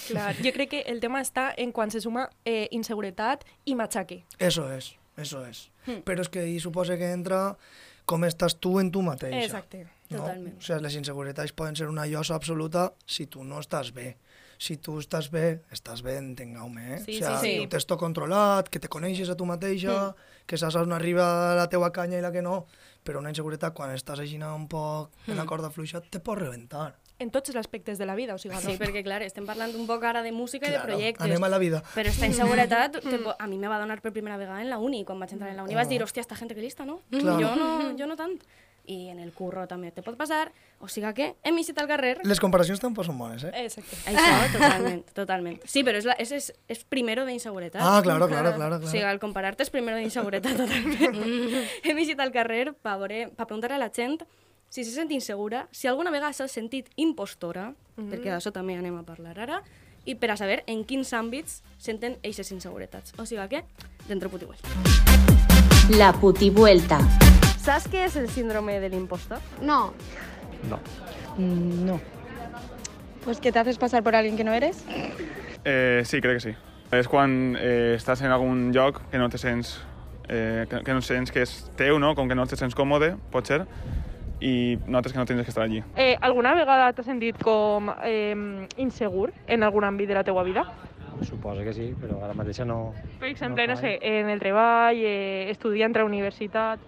[0.08, 4.20] Clar, jo crec que el tema està en quan se suma eh, inseguretat i matxaque.
[4.38, 5.68] Eso es, eso es.
[5.86, 6.04] Hmm.
[6.08, 7.58] Però és que ahí suposa que entra
[8.08, 9.44] com estàs tu en tu mateixa.
[9.44, 9.84] Exacte.
[10.10, 10.22] No?
[10.22, 10.56] Totalment.
[10.56, 14.16] O sigui, les inseguretats poden ser una llosa absoluta si tu no estàs bé.
[14.58, 17.00] Si tu estàs bé, estàs bé, entengueu-me, eh?
[17.04, 17.84] Sí, o sigui, sí, sí.
[17.86, 20.16] tot controlat, que te coneixes a tu mateixa,
[20.50, 21.28] que saps on arriba
[21.60, 22.64] la teua canya i la que no,
[23.06, 26.96] però una inseguretat, quan estàs així un poc en la corda fluixa, te pot rebentar.
[27.20, 28.74] En tots els aspectes de la vida, o sigui, Sí, no?
[28.78, 31.26] perquè, clar, estem parlant un poc ara de música i de Claro, projectes.
[31.26, 31.82] anem a la vida.
[31.96, 34.78] Però esta inseguretat te po- a mi me va donar per primera vegada en la
[34.78, 35.04] uni.
[35.04, 35.90] Quan vaig entrar en la uni vaig Oh.
[35.90, 37.02] dir, hòstia, esta gent que lista, no?
[37.10, 37.40] Claro.
[37.40, 38.40] Jo no, jo no tant.
[38.90, 40.50] I en el curro també te pot passar.
[40.80, 42.20] O sigui que hem eixit al carrer.
[42.24, 43.52] Les comparacions tampoc són bones, eh?
[43.66, 43.98] Exacte.
[44.06, 45.60] Això, totalment, totalment.
[45.66, 47.82] Sí, però és, la, és, és, és primero d'inseguretat.
[47.84, 48.88] Ah, claro, claro, claro, O claro.
[48.88, 51.68] sigui, al comparar-te és primero d'inseguretat, totalment.
[51.84, 54.22] Hem eixit al carrer per veure- per preguntar a la gent
[54.70, 59.04] si se sent insegura, si alguna vegada s'ha sentit impostora, perquè d'això també anem a
[59.08, 59.62] parlar ara,
[60.08, 63.14] i per a saber en quins àmbits senten eixes inseguretats.
[63.20, 63.64] O sigui que,
[64.08, 64.70] dentro puti vuelta.
[65.98, 67.00] La putivuelta.
[67.60, 69.40] ¿Sabes qué es el síndrome del impostor?
[69.62, 69.94] No.
[70.70, 70.80] No.
[71.38, 72.00] No.
[73.24, 74.84] Pues que te haces pasar por alguien que no eres.
[75.66, 76.56] Eh, sí, crec que sí.
[76.96, 79.74] És quan eh, estàs en algun lloc que no te sents,
[80.30, 82.14] eh, que, que no sents que és teu, no?
[82.16, 83.66] com que no te sents còmode, pot ser,
[84.40, 85.84] i notes que no tens que estar allí.
[85.96, 88.36] Eh, alguna vegada t'has sentit com eh,
[88.78, 90.66] insegur en algun àmbit de la teua vida?
[91.26, 92.94] Suposo que sí, però ara mateix no...
[93.20, 96.84] Per exemple, No no, sé, en el treball, eh, estudiant a la universitat...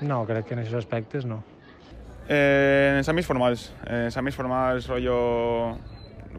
[0.00, 1.42] No, crec que en aquests aspectes no.
[2.28, 5.18] Eh, en els àmbits formals, en els àmbits formals, rollo...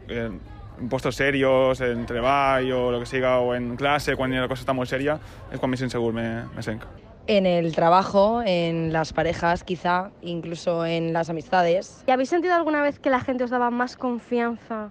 [0.08, 0.30] Eh,
[0.80, 4.64] en puestos serios, en treball o lo que siga, o en clase, quan la cosa
[4.64, 5.18] està molt seria,
[5.52, 6.82] és quan més insegur me, me senc.
[7.26, 12.02] En el trabajo, en las parejas, quizá, incluso en las amistades.
[12.06, 14.90] ¿Y habéis sentido alguna vez que la gente os daba más confianza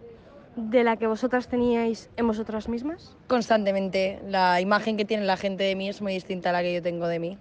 [0.55, 3.17] de la que vosotras teníais en vosotras mismas?
[3.27, 4.19] Constantemente.
[4.27, 6.81] La imagen que tiene la gente de mí es muy distinta a la que yo
[6.81, 7.37] tengo de mí.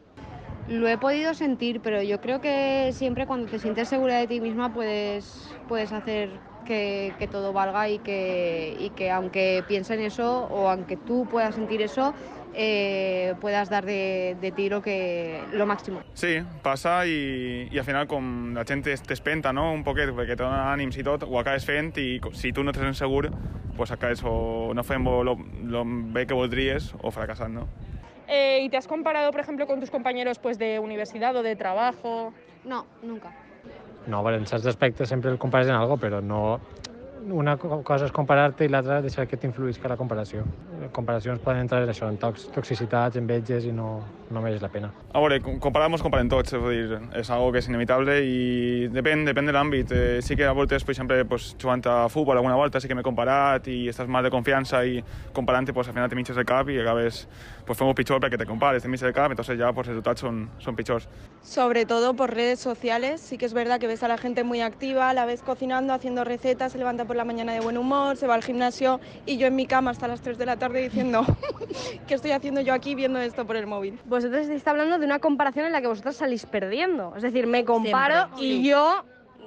[0.69, 4.41] Lo he podido sentir, pero yo creo que siempre cuando te sientes segura de ti
[4.41, 10.47] misma puedes, puedes hacer que, que todo valga y que, y que aunque piensen eso
[10.49, 12.15] o aunque tú puedas sentir eso,
[12.55, 16.01] eh, puedas dar de, de ti lo, que, lo máximo.
[16.15, 19.73] Sí, passa i, i al final com la gent t'es- t'espenta no?
[19.73, 22.73] un poquet perquè te dona ànims i tot, ho acabes fent i si tu no
[22.73, 23.31] te sents segur,
[23.77, 27.69] pues acabes o no fent lo, lo bé que voldries o fracassant, no?
[28.29, 31.57] Eh, ¿Y te has comparado, por ejemplo, con tus compañeros pues, de universidad o de
[31.57, 32.33] trabajo?
[32.65, 33.33] No, nunca.
[34.07, 36.61] No, però en certs aspectes sempre el compares en algo, però no...
[37.29, 40.45] Una co- cosa és comparar-te i l'altra deixar que t'influïsca la comparació.
[40.93, 44.89] Comparacions poden entrar en això, en tox, toxicitats, enveges i no, no mereix la pena.
[45.13, 48.89] A veure, com- comparamos comparen tots, és a dir, és algo que és inevitable i
[48.95, 49.93] depèn, depèn de l'àmbit.
[49.93, 52.95] Eh, sí que a voltes, per exemple, pues, jugant a futbol alguna volta sí que
[52.97, 55.03] m'he comparat i estàs mal de confiança i
[55.33, 57.27] comparant-te, pues, al final te minxes el cap i acabes
[57.67, 60.21] pues, fent-ho pitjor perquè te compares, te minxes el cap, entonces ja pues, els resultats
[60.25, 61.07] són, són pitjors.
[61.43, 64.61] Sobre todo por redes sociales, sí que es verdad que ves a la gente muy
[64.61, 68.29] activa, la ves cocinando, haciendo recetas, se levanta por la mañana de buen humor, se
[68.29, 71.27] va al gimnasio y yo en mi cama hasta las 3 de la tarde diciendo
[72.07, 73.99] ¿qué estoy haciendo yo aquí viendo esto por el móvil?
[74.05, 77.13] Vosotros estáis hablando de una comparación en la que vosotras salís perdiendo.
[77.17, 78.69] Es decir, me comparo Siempre, y sí.
[78.69, 79.03] yo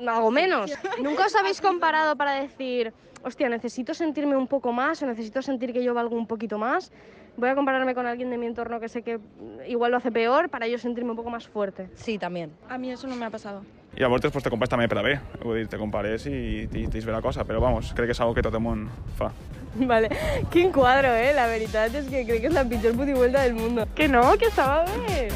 [0.05, 0.73] hago menos.
[1.01, 2.91] ¿Nunca os habéis comparado para decir,
[3.23, 6.91] hostia, necesito sentirme un poco más o necesito sentir que yo valgo un poquito más?
[7.37, 9.21] Voy a compararme con alguien de mi entorno que sé que
[9.69, 11.89] igual lo hace peor para yo sentirme un poco más fuerte.
[11.95, 12.51] Sí, también.
[12.67, 13.61] A mí eso no me ha pasado.
[13.95, 16.65] I a voltes pues, te compares també per a bé, vull dir, te compares i
[16.65, 18.87] i t'hi bé la cosa, però vamos, crec que és algo que tot el món
[19.19, 19.29] fa.
[19.75, 20.09] Vale,
[20.53, 21.29] quin quadro, eh?
[21.33, 23.85] La veritat és que crec que és la pitjor putivuelta del mundo.
[23.93, 25.29] Que no, que estava bé.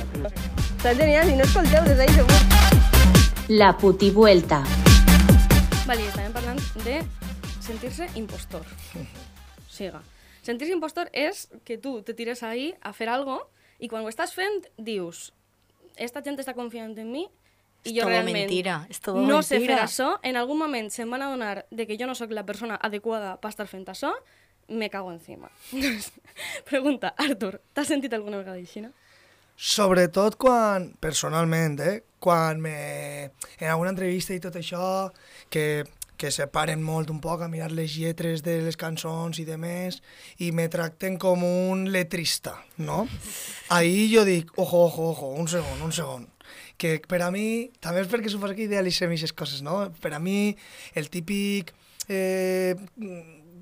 [0.78, 3.54] Està genial, i no escolteu des d'ahí segur.
[3.54, 4.63] La putivuelta.
[5.86, 7.00] Vale, i estàvem parlant de
[7.62, 8.65] sentir-se impostor.
[9.70, 10.02] Siga.
[10.41, 13.43] Sentir-se impostor és que tu te tires ahí a fer algo
[13.78, 15.32] i quan ho estàs fent dius
[15.98, 17.26] esta gent està confiant en mi
[17.88, 19.86] i jo todo realment mentira, todo no sé fer mentira.
[19.86, 23.36] això, en algun moment se'm van adonar de que jo no sóc la persona adequada
[23.41, 24.13] per estar fent això,
[24.67, 25.50] me cago encima.
[26.69, 28.91] Pregunta, Artur, t'has sentit alguna vegada així, no?
[29.58, 35.10] Sobretot quan, personalment, eh, quan me, en alguna entrevista i tot això,
[35.50, 35.86] que
[36.17, 39.56] que se paren molt un poc a mirar les lletres de les cançons i de
[39.62, 40.00] més
[40.41, 43.06] i me tracten com un letrista, no?
[43.69, 46.26] Ahí jo dic, ojo, ojo, ojo, un segon, un segon.
[46.78, 49.88] Que per a mi, també és perquè suposo que idealitzem aquestes coses, no?
[50.04, 50.54] Per a mi,
[50.94, 51.74] el típic
[52.08, 52.76] eh,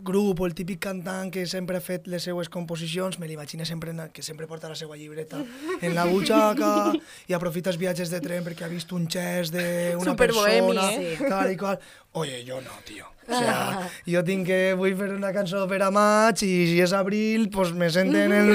[0.04, 3.94] grup o el típic cantant que sempre ha fet les seues composicions, me l'imagino sempre
[4.14, 5.44] que sempre porta la seva llibreta
[5.82, 6.94] en la butxaca
[7.28, 11.18] i aprofita els viatges de tren perquè ha vist un gest d'una persona, eh?
[11.28, 11.80] tal i qual.
[12.16, 13.16] Oye, jo no, tio.
[13.28, 16.94] O sea, jo tinc que vull fer una cançó per a maig i si és
[16.94, 18.52] abril, pues me senten en,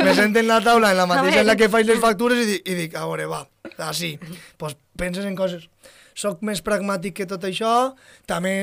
[0.00, 2.64] me senten la taula en la mateixa en la que faig les factures i dic,
[2.64, 3.44] i dic a veure, va,
[3.90, 4.16] així.
[4.56, 5.68] Pues penses en coses.
[6.16, 7.92] Soc més pragmàtic que tot això,
[8.24, 8.56] també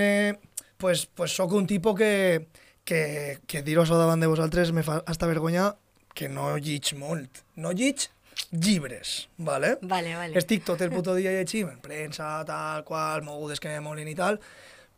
[0.78, 2.48] pues, pues sóc un tipus que,
[2.84, 5.74] que, que dir-ho això davant de vosaltres me fa hasta vergonya
[6.14, 7.44] que no lliig molt.
[7.56, 8.08] No lliig
[8.52, 9.78] llibres, ¿vale?
[9.82, 10.38] Vale, vale.
[10.38, 14.40] Estic tot el puto dia llegint, en premsa, tal, qual, mogudes que molin i tal,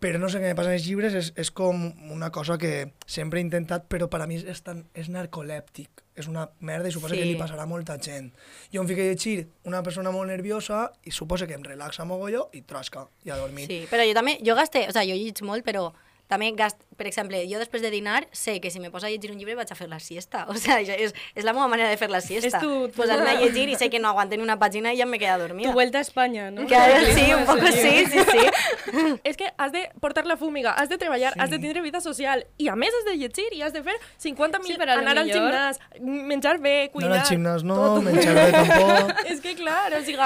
[0.06, 2.92] però no sé què me passa amb els llibres, és, és com una cosa que
[3.10, 6.04] sempre he intentat, però per a mi és, tan, és narcolèptic.
[6.16, 7.20] És una merda i suposo Sí.
[7.20, 8.30] que li passarà a molta gent.
[8.72, 12.46] Jo em fico a llegir una persona molt nerviosa i suposo que em relaxa mogolló
[12.54, 13.66] i trasca, i a dormir.
[13.68, 15.90] Sí, però jo també, jo gaste, o sea, jo llig molt, però
[16.28, 19.30] també gast, per exemple, jo després de dinar sé que si me poso a llegir
[19.32, 20.46] un llibre vaig a fer la siesta.
[20.50, 22.48] O sea, és, és la meva manera de fer la siesta.
[22.48, 24.98] És tu- tu- Posar-me a llegir i sé que no aguanto ni una pàgina i
[24.98, 25.70] ja me queda dormida.
[25.70, 26.66] Tu vuelta a España, ¿no?
[26.66, 29.18] Claro, sí, un poco sí, sí, sí.
[29.24, 32.46] És que has de portar la fúmiga, has de treballar, has de tindre vida social
[32.58, 35.18] i a més has de llegir i has de fer 50 mil, Sí, lo anar
[35.18, 37.12] al millor- gimnàs, menjar bé, No cuinar...
[37.12, 38.04] anar al gimnàs no, tot.
[38.04, 39.14] menjar bé tampoc.
[39.32, 40.18] És que clar, o sigui,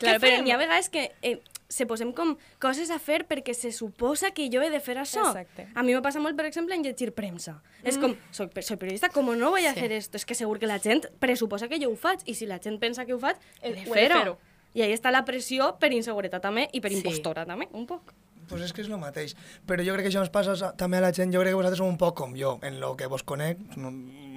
[0.00, 1.36] Clar, però n'hi ha vegades que eh,
[1.74, 5.24] se posem com coses a fer perquè se suposa que jo he de fer això.
[5.32, 5.66] Exacte.
[5.74, 7.60] A mi me passa molt, per exemple, en llegir premsa.
[7.82, 9.78] És com, soy, soy periodista, com no voy a Sí.
[9.80, 10.16] hacer esto?
[10.16, 12.78] És que segur que la gent pressuposa que jo ho faig, i si la gent
[12.78, 14.38] pensa que ho faig, he de de fer-ho.
[14.74, 16.96] I ahí està la pressió per inseguretat també i per Sí.
[16.98, 18.12] impostora també, un poc.
[18.48, 19.34] Pues és que és el mateix.
[19.66, 21.54] Però jo crec que això ens passa sa- també a la gent, jo crec que
[21.56, 23.56] vosaltres sou un poc com jo, en lo que vos conec,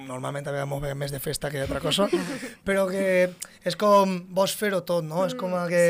[0.07, 2.07] normalment també mos veiem més de festa que d'altra cosa,
[2.67, 3.03] però que
[3.67, 5.25] és com vos fer-ho tot, no?
[5.27, 5.83] És com que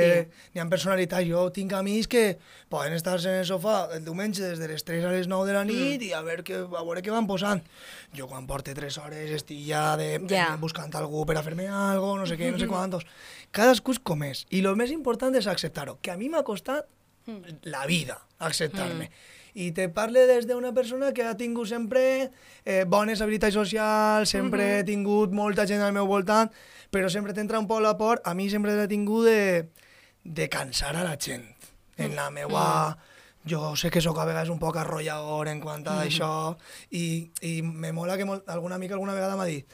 [0.53, 1.27] n'hi ha personalitats.
[1.29, 2.23] Jo tinc amics que
[2.69, 5.55] poden estar-se en el sofà el diumenge des de les 3 a les 9 de
[5.55, 7.61] la nit i a veure, què, a veure què van posant.
[8.17, 10.49] Jo quan porte 3 hores estic ja de, Ja.
[10.59, 13.05] buscant algú per a fer-me algo, no sé què, no sé quantos.
[13.55, 14.45] Cadascú és com és.
[14.51, 16.87] I el més important és acceptar-ho, que a mi m'ha costat
[17.63, 19.09] la vida acceptar-me.
[19.57, 22.29] I te parle des d'una persona que ha tingut sempre
[22.63, 26.51] eh, bones habilitats socials, sempre he tingut molta gent al meu voltant,
[26.93, 29.69] però sempre t'entra un poc la por, a mi sempre l'he tingut de,
[30.23, 31.47] de cansar a la gent.
[31.97, 32.97] En la meua...
[33.47, 36.57] Jo sé que sóc a vegades un poc arrollador en quant a això
[36.91, 39.71] i, i me mola que molt, alguna amiga alguna vegada m'ha dit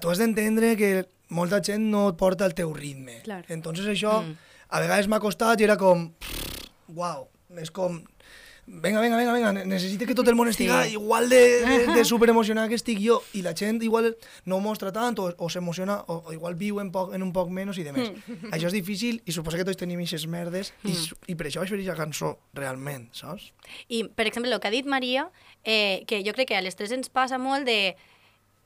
[0.00, 3.22] tu has d'entendre que molta gent no et porta el teu ritme.
[3.24, 3.44] Clar.
[3.48, 6.10] Entonces això a vegades m'ha costat i era com
[6.88, 8.02] uau, és com
[8.70, 10.92] venga, venga, venga, venga, necessite que tot el món estiga Sí.
[10.92, 14.10] igual de, de, de superemocionat que estic jo i la gent igual
[14.44, 17.48] no mostra tant o, o s'emociona o, o igual viu en, poc, en un poc
[17.48, 18.10] menys i de més.
[18.52, 21.62] això és difícil i suposo que tots tenim aquestes merdes i, su- i per això
[21.64, 23.48] vaig fer aquesta cançó realment, saps?
[23.88, 25.30] I, per exemple, el que ha dit Maria,
[25.64, 27.96] eh, que jo crec que a les tres ens passa molt de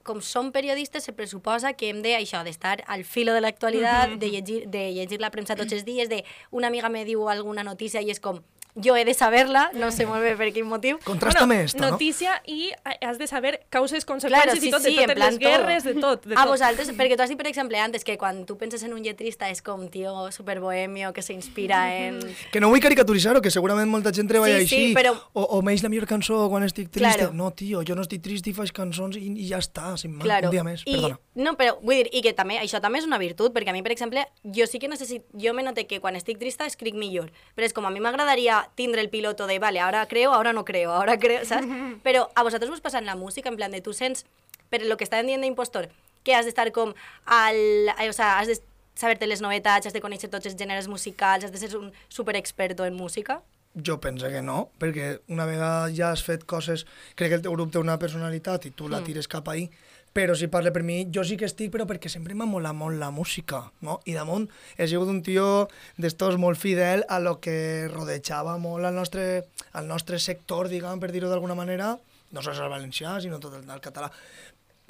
[0.02, 4.32] com som periodistes, se pressuposa que hem de, això, d'estar al filo de l'actualitat, de,
[4.34, 8.02] llegir, de llegir la premsa tots els dies, de una amiga me diu alguna notícia
[8.02, 8.42] i és com,
[8.74, 10.98] jo he de saber-la, no sé molt bé per quin motiu.
[11.04, 11.90] Contrastame esta, no?
[11.92, 12.70] Notícia i
[13.02, 15.38] has de saber causes, Claro, conseqüències sí, i tot, sí, de en totes plan les
[15.38, 16.24] guerres, de tot.
[16.26, 16.48] De a tot.
[16.52, 19.50] vosaltres, perquè tu has dit, per exemple, antes que quan tu penses en un lletrista
[19.50, 22.20] és com tio superbohemio que s'inspira en...
[22.52, 24.94] Que no vull caricaturitzar-ho, que segurament molta gent treballa Sí, sí, així.
[24.96, 27.18] però- O, o m'eix la millor cançó quan estic triste.
[27.18, 27.32] Claro.
[27.34, 30.24] No, tio, jo no estic trist i faig cançons i, i ja està, sin más.
[30.24, 30.48] Claro.
[30.48, 31.18] Un dia més, I, perdona.
[31.34, 33.82] No, però vull dir, i que també, això també és una virtut, perquè a mi,
[33.82, 37.30] per exemple, jo sí que necessit, jo me note que quan estic trista escric millor,
[37.56, 40.64] però és com a mi m'agradaria tindre el piloto de, vale, ahora creo, ahora no
[40.64, 41.66] creo, ahora creo, saps?
[42.04, 44.26] Però a vosaltres vos passa en la música, en plan de tu sents,
[44.70, 45.88] per lo que estàvem dient d'impostor,
[46.24, 46.94] que has d'estar com
[47.26, 47.56] al...
[47.98, 48.56] eh, O sea, has de
[48.94, 52.36] saber-te les novetats, has de conèixer tots els gèneres musicals, has de ser un super
[52.36, 53.40] experto en música.
[53.74, 56.84] Jo penso que no, perquè una vegada ja has fet coses,
[57.16, 59.04] crec que el teu grup té una personalitat i tu la Mm.
[59.04, 59.70] tires cap ahí,
[60.12, 62.98] però si parle per mi, jo sí que estic, però perquè sempre m'ha molat molt
[63.00, 64.00] la música, no?
[64.04, 68.94] I damunt he sigut un tio d'estos molt fidel a lo que rodejava molt al
[68.94, 71.96] nostre, al nostre sector, diguem, per dir-ho d'alguna manera,
[72.32, 74.12] no sols el valencià, sinó tot el, el català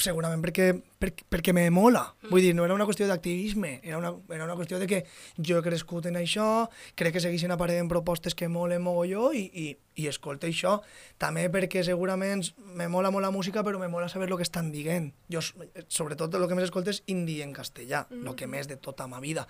[0.03, 0.69] segurament perquè,
[1.01, 2.03] per, perquè me mola.
[2.29, 5.03] Vull dir, no era una qüestió d'activisme, era, una, era una qüestió de que
[5.38, 6.47] jo he crescut en això,
[6.99, 9.67] crec que segueixen apareixent propostes que molen mogolló i, i,
[10.03, 10.79] i escolta això.
[11.23, 12.45] També perquè segurament
[12.77, 15.13] me mola molt la música, però me mola saber el que estan dient.
[15.33, 15.44] Jo,
[15.88, 19.23] sobretot, el que més escolto és indie en castellà, el que més de tota ma
[19.23, 19.46] vida.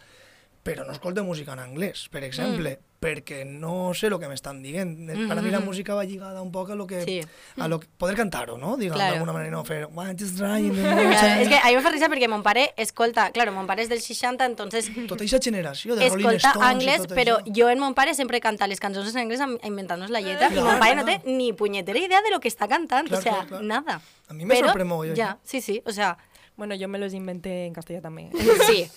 [0.62, 3.00] Però no escolto música en anglès, per exemple, mm.
[3.02, 4.96] perquè no sé el que m'estan dient.
[4.96, 5.28] Mm -hmm.
[5.28, 7.02] Per a mi la música va lligada un poc a lo que...
[7.04, 7.20] Sí.
[7.58, 8.76] A lo que poder cantar-ho, no?
[8.76, 9.10] Diguem, Claro.
[9.14, 9.88] d'alguna manera, no fer...
[9.92, 12.28] "What is right in the Claro, motion?" és que a mi me fa risa perquè
[12.28, 16.26] mon pare escolta, claro, mon pare és del 60, entonces Tota aquesta generació de Rolling
[16.26, 17.52] escolta Stones anglès, i tot però això.
[17.56, 20.64] jo en mon pare sempre canta les cançons en anglès inventant-nos la lletra i Clar,
[20.64, 23.32] mon pare no té ni punyetera idea de lo que està cantant, Clar, o sea,
[23.32, 23.62] clar, clar.
[23.62, 24.00] nada.
[24.28, 26.16] A mi me Pero, sorprende mogollón, Ya, sí, sí, o sea,
[26.56, 28.30] Bueno, yo me los inventé en castellano también.
[28.66, 28.88] sí.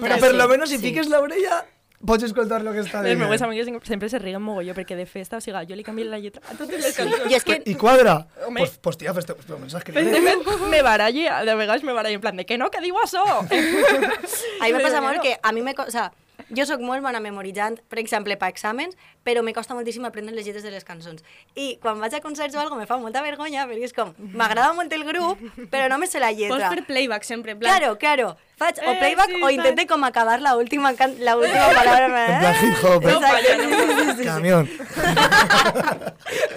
[0.00, 1.64] Però per lo menos si fiques l'orella
[2.04, 3.42] pots escoltar lo que està Els meus dient.
[3.46, 6.42] amics sempre se riguen mogolló perquè de festa, o sigui, jo li canvio la lletra
[6.50, 7.30] a totes les cançons.
[7.30, 8.26] I és que I quadra.
[8.46, 8.60] Home.
[8.60, 10.20] Pues, pues tia, Pues de creure.
[10.20, 13.24] fet, me barallo, de vegades me barallo en plan de que no, que diu això.
[13.24, 15.74] a mi me passa molt que a mi me...
[15.74, 16.12] co- O sea,
[16.56, 20.46] jo sóc molt bona memoritzant, per exemple, per exàmens, però me costa moltíssim aprendre les
[20.46, 21.24] lletres de les cançons.
[21.54, 24.72] I quan vaig a concerts o algo me fa molta vergonya, perquè és com, m'agrada
[24.76, 25.40] molt el grup,
[25.70, 26.56] però no me sé la lletra.
[26.56, 27.70] Pots fer playback sempre, en plan...
[27.78, 28.36] Claro, claro.
[28.56, 32.26] Faig o Eh, playback sí, o intente com acabar la última, can la última palabra.
[32.26, 33.16] En plan hip hop, eh?
[33.16, 34.24] Exacte.
[34.24, 34.68] Camión.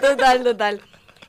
[0.02, 0.82] Total, total.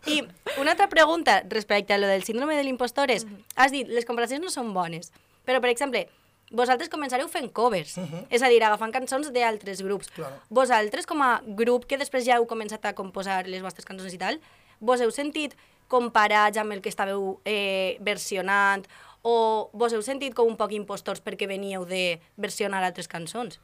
[0.06, 0.22] I
[0.60, 4.40] una altra pregunta respecte a lo del síndrome de l'impostor és, has dit, les comparacions
[4.44, 5.12] no són bones,
[5.44, 6.06] però, per exemple,
[6.50, 7.96] vosaltres començareu fent covers,
[8.30, 10.12] és a dir, agafant cançons d'altres grups.
[10.14, 10.38] Claro.
[10.50, 14.20] Vosaltres, com a grup que després ja heu començat a composar les vostres cançons i
[14.20, 14.40] tal,
[14.80, 15.56] vos heu sentit
[15.88, 18.84] comparats amb el que estàveu eh, versionant
[19.22, 23.58] o vos heu sentit com un poc impostors perquè veníeu de versionar altres cançons?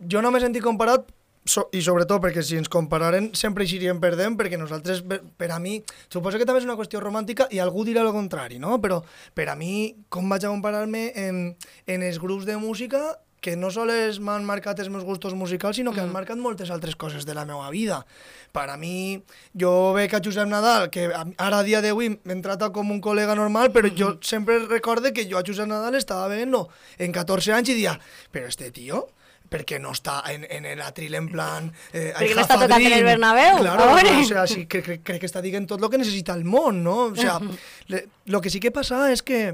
[0.00, 1.08] Jo no m'he sentit comparat
[1.44, 5.60] so, i sobretot perquè si ens compararen sempre eixiríem perdent perquè nosaltres, per, per a
[5.62, 5.78] mi,
[6.12, 8.80] suposo que també és una qüestió romàntica i algú dirà el contrari, no?
[8.82, 9.02] Però
[9.36, 11.44] per a mi, com vaig a comparar-me en,
[11.86, 13.04] en els grups de música
[13.44, 16.96] que no sols m'han marcat els meus gustos musicals, sinó que han marcat moltes altres
[16.96, 17.98] coses de la meva vida.
[18.56, 19.18] Per a mi,
[19.52, 23.36] jo veig a Josep Nadal, que ara a dia d'avui m'he tratat com un col·lega
[23.36, 27.74] normal, però jo sempre recorde que jo a Josep Nadal estava veient-lo en 14 anys
[27.74, 27.92] i dia,
[28.32, 29.04] però este tío,
[29.54, 31.70] per què no està en, en el atril en plan...
[31.92, 33.06] Eh, Perquè no està tocant en el?
[33.06, 34.14] Bernabéu, Claro, veure.
[34.18, 36.82] o sea, sí, crec, crec, crec que està dient tot el que necessita el món,
[36.82, 36.96] no?
[37.12, 37.38] O sea,
[37.92, 39.44] le, lo que sí que passa és que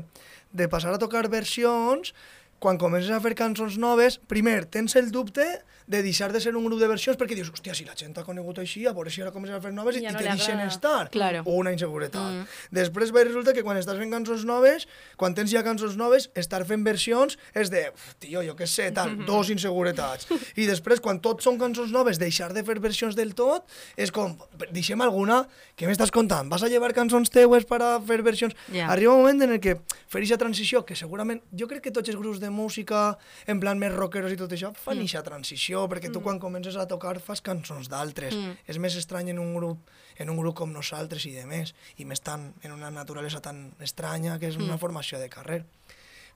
[0.57, 2.15] de passar a tocar versions,
[2.61, 5.45] quan comences a fer cançons noves, primer, tens el dubte
[5.91, 8.23] de deixar de ser un grup de versions perquè dius, hòstia, si la gent t'ha
[8.23, 10.29] conegut així, a veure si ara comences a fer noves i, Ja i no te
[10.29, 10.71] deixen agrada.
[10.71, 11.11] estar.
[11.11, 11.43] Claro.
[11.51, 12.31] O una inseguretat.
[12.31, 12.45] Mm.
[12.79, 14.87] Després ve resulta que quan estàs fent cançons noves,
[15.19, 18.91] quan tens ja cançons noves, estar fent versions és de, "Uf, tio, jo què sé,
[18.95, 20.29] tal, dos inseguretats.
[20.57, 23.67] I després, quan tot són cançons noves, deixar de fer versions del tot,
[23.97, 24.37] és com,
[24.71, 25.43] deixem alguna,
[25.77, 26.49] què m'estàs contant?
[26.49, 28.55] Vas a llevar cançons teues per a fer versions?
[28.73, 28.87] Ja.
[28.95, 29.75] Arriba un moment en el que
[30.07, 33.17] fer aquesta transició, que segurament, jo crec que tots els grups de música,
[33.47, 36.87] en plan més rockeros i tot això, fan aquesta transició, perquè tu quan comences a
[36.89, 38.35] tocar fas cançons d'altres.
[38.37, 38.59] Mm.
[38.67, 39.79] És més estrany en un grup
[40.21, 43.71] en un grup com nosaltres i de més, i més tan en una naturalesa tan
[43.81, 45.63] estranya que és una formació de carrer.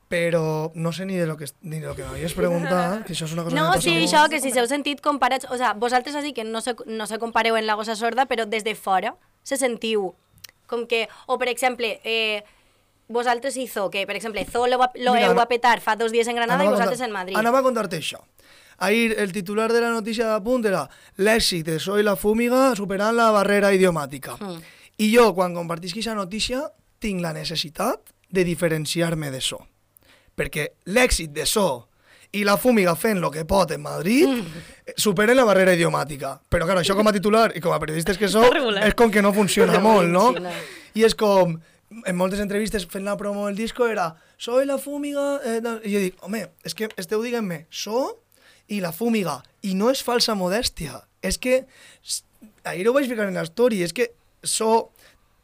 [0.08, 3.24] Però no sé ni de lo que, ni de lo que m'havies preguntat, que això
[3.24, 4.04] és una cosa No, que passa sí, molt.
[4.06, 5.46] això, que si s'heu sentit comparats...
[5.50, 8.26] O sea, vosaltres has dit que no se, no se compareu en la gossa sorda,
[8.28, 10.12] però des de fora se sentiu
[10.68, 11.08] com que...
[11.26, 12.44] O, per exemple, eh,
[13.08, 15.96] vosaltres i Zo, que, per exemple, Zo lo, va, lo Mira, heu a petar fa
[15.96, 17.36] dos dies en Granada i vosaltres contar- en Madrid.
[17.40, 18.20] Anava a contar-te això.
[18.78, 20.84] Ahir el titular de la notícia de punt era
[21.16, 24.36] l'èxit de Soy la Fúmiga superant la barrera idiomàtica.
[24.40, 24.60] Mm.
[24.98, 26.62] I jo, quan compartisc aquesta notícia,
[27.02, 29.60] tinc la necessitat de diferenciar-me de so.
[30.34, 31.88] Perquè l'èxit de so
[32.34, 36.34] i la fúmiga fent el que pot en Madrid eh, superen la barrera idiomàtica.
[36.50, 38.48] Però, claro, això com a titular i com a periodistes que sou,
[38.82, 40.32] és com que no funciona molt, no?
[40.98, 41.54] I és com,
[41.94, 45.38] en moltes entrevistes fent la promo del disco era soy la fúmiga...
[45.44, 48.23] Eh, no", I jo dic, home, és que esteu dient-me so
[48.68, 49.42] i la fúmiga.
[49.62, 51.02] I no és falsa modèstia.
[51.22, 51.64] És que...
[52.64, 54.10] Ahir ho vaig ficar en la story, és que
[54.42, 54.90] so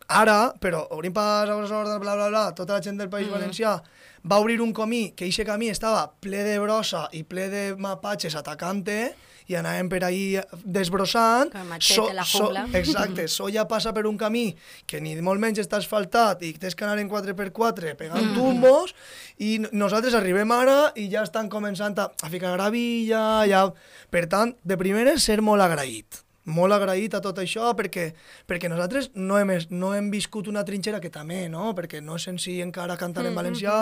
[0.09, 3.35] ara, però obrim pas a Grossor, bla, bla, bla, tota la gent del País Mhm.
[3.37, 3.83] Valencià
[4.25, 8.35] va obrir un camí, que eixe camí estava ple de brossa i ple de mapatges
[8.37, 9.15] atacant-te,
[9.51, 11.51] i anàvem per ahí desbrossant.
[11.53, 12.65] Com el machete, la jungla.
[12.81, 14.45] exacte, so ja passa per un camí
[14.87, 18.35] que ni molt menys està asfaltat i tens que anar en 4x4 pegant Mm.
[18.37, 18.95] tumbos
[19.43, 23.67] i nosaltres arribem ara i ja estan començant a, a ficar gravilla, ja...
[24.11, 28.09] Per tant, de primeres, ser molt agraït molt agraït a tot això perquè,
[28.49, 31.69] perquè nosaltres no hem, no hem viscut una trinxera que també, no?
[31.77, 33.77] Perquè no és senzill encara cantar en Mm, valencià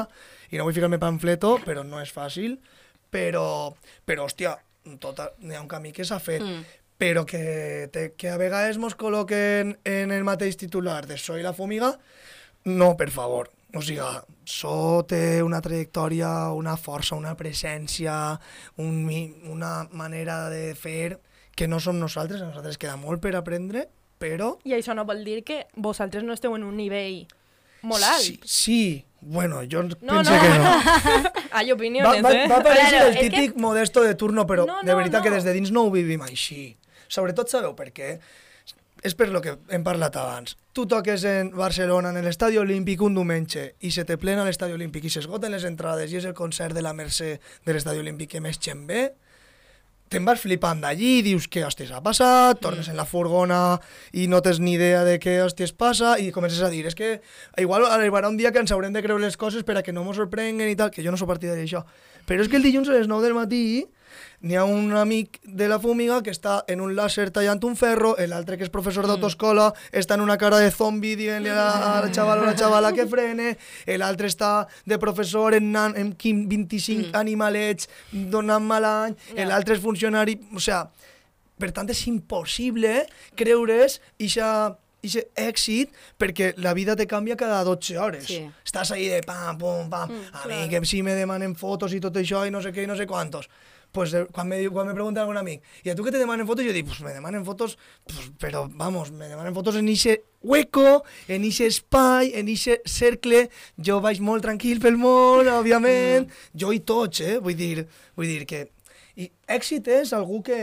[0.51, 2.59] i no vull ficar-me pamfleto, però no és fàcil.
[3.09, 3.73] Però,
[4.05, 4.53] però hòstia,
[4.97, 6.43] tota, hi ha un camí que s'ha fet.
[6.43, 6.65] Mm.
[6.99, 11.53] Però que, te, que a vegades mos col·loquen en el mateix titular de Soy la
[11.55, 11.93] Fúmiga,
[12.65, 13.53] no, per favor.
[13.77, 14.03] O sigui,
[14.49, 18.15] So té una trajectòria, una força, una presència,
[18.81, 19.05] un,
[19.53, 21.19] una manera de fer
[21.55, 23.85] que no som nosaltres, a nosaltres queda molt per aprendre,
[24.19, 27.27] però I això no vol dir que vosaltres no esteu en un nivell
[27.83, 28.25] molt alt.
[28.25, 28.83] Sí, sí.
[29.21, 30.41] Bueno, jo No, penso no.
[30.41, 30.83] que no.
[31.53, 32.49] Hay Va, opiniones, va, eh?
[32.49, 35.23] va aparèixer Claro, el és que- típic modesto de turno, però No, de no, veritat
[35.23, 35.35] que no.
[35.37, 36.77] des de dins no ho vivim així.
[37.09, 38.19] Sobretot sabeu per què?
[39.03, 40.57] És per lo que hem parlat abans.
[40.73, 45.05] Tu toques en Barcelona, en l'Estadi Olímpic, un diumenge, i se te plena l'Estadi Olímpic
[45.05, 48.41] i s'esgoten les entrades i és el concert de la Mercè de l'Estadi Olímpic que
[48.41, 49.13] més gent ve,
[50.09, 53.79] te'n vas flipant d'allí, dius què hòsties ha passat, tornes en la furgona
[54.13, 57.19] i no tens ni idea de què hòsties passa i comences a dir, és que
[57.61, 60.05] igual arribarà un dia que ens haurem de creure les coses per a que no
[60.07, 61.85] mos sorprenguen i tal, que jo no sóc partidari d'això.
[62.29, 63.65] Però és que el dilluns a les 9 del matí
[64.43, 68.15] n'hi ha un amic de la fúmiga que està en un làser tallant un ferro,
[68.29, 71.55] l'altre que és professor d'autoescola està en una cara de zombi dient-li a
[72.05, 73.57] la xavala o la xavala que frene,
[73.99, 79.83] l'altre està de professor en, nan, en quin- 25 animalets donant mal any, l'altre és
[79.83, 80.39] funcionari...
[80.55, 80.85] O sea,
[81.59, 83.01] per tant, és impossible
[83.35, 88.25] creure's ixa ixe èxit perquè la vida te canvia cada 12 hores.
[88.27, 88.41] Sí.
[88.67, 92.01] Estàs ahí de pam, pum, pam, Mm, a mi que si me demanen fotos i
[92.03, 93.47] tot això i no sé què i no sé quantos.
[93.93, 96.47] Pues eh, quan me, quan me pregunta algun amic, i a tu que te demanen
[96.47, 96.67] fotos?
[96.67, 101.05] Jo dic, pues me demanen fotos, pues, però vamos, me demanen fotos en ixe hueco,
[101.27, 106.83] en ixe espai, en ixe cercle, jo vaig molt tranquil pel món, òbviament, jo i
[106.85, 107.39] tots, eh?
[107.43, 108.67] Vull dir, vull dir que...
[109.19, 110.61] I èxit és algú que,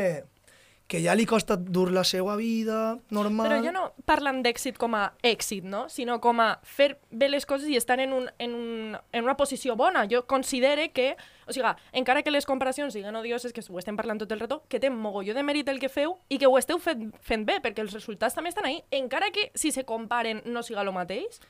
[0.87, 3.47] que ja li costa dur la seva vida normal.
[3.49, 5.87] Però ja no parlen d'èxit com a èxit, no?
[5.89, 9.33] Sinó com a fer bé les coses i estar en, un, en, un, en una
[9.35, 10.05] posició bona.
[10.11, 11.15] Jo considere que,
[11.47, 14.61] o sigui, encara que les comparacions siguin odioses, que ho estem parlant tot el rato,
[14.69, 17.57] que té mogolló de mèrit el que feu i que ho esteu fent, fent bé,
[17.65, 18.83] perquè els resultats també estan ahí.
[18.91, 21.41] Encara que si se comparen no siga el mateix,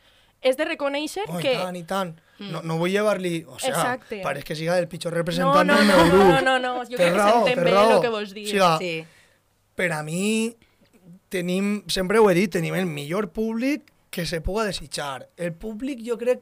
[0.46, 1.54] és de reconèixer Oh, i que...
[1.60, 2.16] tant, i tant.
[2.40, 3.44] No, no vull llevar-li...
[3.48, 4.22] O sea, Exacte.
[4.24, 6.24] pareix que siga el pitjor No, representant no, del no, meu grup.
[6.32, 7.94] no, no, no, jo Té crec que s'entén té bé raó.
[7.96, 8.48] el que vols dir.
[8.48, 9.15] O sigui, Sí.
[9.76, 10.56] Per a mi,
[11.30, 15.28] tenim, sempre ho he dit, tenim el millor públic que se puga desitjar.
[15.38, 16.42] El públic, jo crec,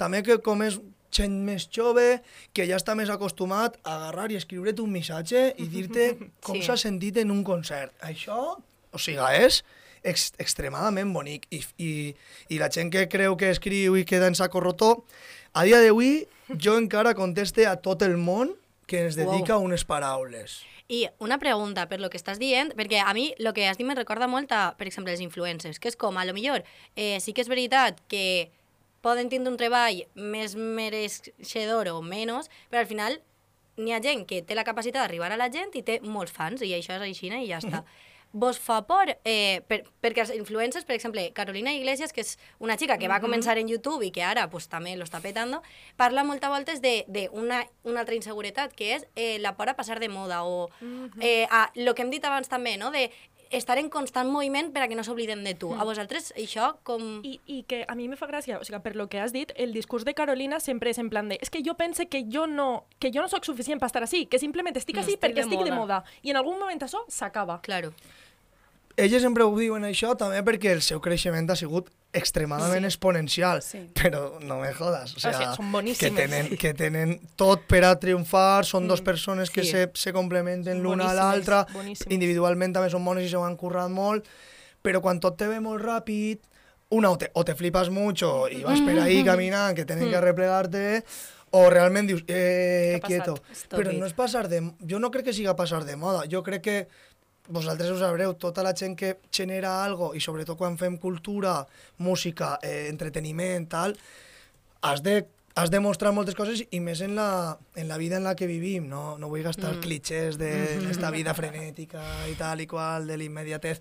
[0.00, 0.78] també que com és
[1.14, 2.22] gent més jove,
[2.56, 6.08] que ja està més acostumat a agarrar i escriure't un missatge i dir-te
[6.42, 6.64] com Sí.
[6.66, 7.92] s'ha sentit en un concert.
[8.02, 8.56] Això,
[8.90, 9.60] o sigui, és
[10.04, 11.46] ex extremadament bonic.
[11.54, 11.92] I, i,
[12.50, 15.04] I la gent que creu que escriu i queda en saco roto,
[15.54, 16.24] a dia d'avui
[16.60, 18.50] jo encara conteste a tot el món
[18.86, 19.64] que ens dedica Wow.
[19.64, 20.62] unes paraules.
[20.88, 23.86] I una pregunta per lo que estàs dient, perquè a mi el que has dit
[23.86, 26.62] me recorda molt a, per exemple, els influencers, que és com, a lo millor,
[26.94, 28.50] eh, sí que és veritat que
[29.00, 33.20] poden tindre un treball més mereixedor o menys, però al final
[33.76, 36.62] n'hi ha gent que té la capacitat d'arribar a la gent i té molts fans,
[36.62, 37.84] i això és així i ja està.
[38.34, 42.74] Vos fa por, eh, per, perquè els influencers, per exemple, Carolina Iglesias, que és una
[42.74, 45.62] xica que va començar en YouTube i que ara pues, també lo està petando,
[45.96, 47.62] parla moltes voltes de, de una,
[47.94, 50.68] altra inseguretat, que és eh, la por a passar de moda, o
[51.20, 52.90] eh, a, lo que hem dit abans també, no?
[52.90, 53.06] de
[53.50, 55.70] estar en constant moviment per a que no s'obliden de tu.
[55.74, 57.20] A vosaltres això com...
[57.22, 59.52] I, I que a mi me fa gràcia, o sigui, per lo que has dit,
[59.56, 62.46] el discurs de Carolina sempre és en plan de és que jo pense que jo
[62.50, 65.22] no, que jo no sóc suficient per estar així, que simplement estic No, així estic
[65.22, 66.02] perquè de estic de moda.
[66.02, 66.20] moda.
[66.22, 67.60] I en algun moment això s'acaba.
[67.62, 67.94] Claro.
[68.96, 72.86] Elles sempre ho diuen això també perquè el seu creixement ha sigut extremadament Sí.
[72.92, 73.90] exponencial, Sí.
[73.92, 76.14] però no me jodas, o O sea, sigui, són que boníssimes.
[76.14, 79.70] tenen, que tenen tot per a triomfar, són dos persones que Sí.
[79.72, 81.66] se, se complementen l'una a l'altra,
[82.08, 84.26] individualment també són bones i s'ho han currat molt,
[84.80, 86.38] però quan tot te ve molt ràpid,
[86.90, 90.20] una o te, o te flipas mucho i vas per ahí caminant que tenen que
[90.20, 91.02] replegarte,
[91.50, 93.34] o realment dius, eh, quieto.
[93.70, 94.60] Però no és passar de...
[94.86, 96.24] Jo no crec que siga passar de moda.
[96.28, 96.88] Jo crec que
[97.48, 101.66] vosaltres ho sabreu, tota la gent que genera algo, i sobretot quan fem cultura,
[101.98, 103.96] música, eh, entreteniment, tal,
[104.82, 108.24] has de, has de mostrar moltes coses i més en la, en la vida en
[108.24, 109.80] la que vivim, no, no vull gastar Mm.
[109.84, 113.80] clichés d'esta vida frenètica i tal i qual, de l'immediatez,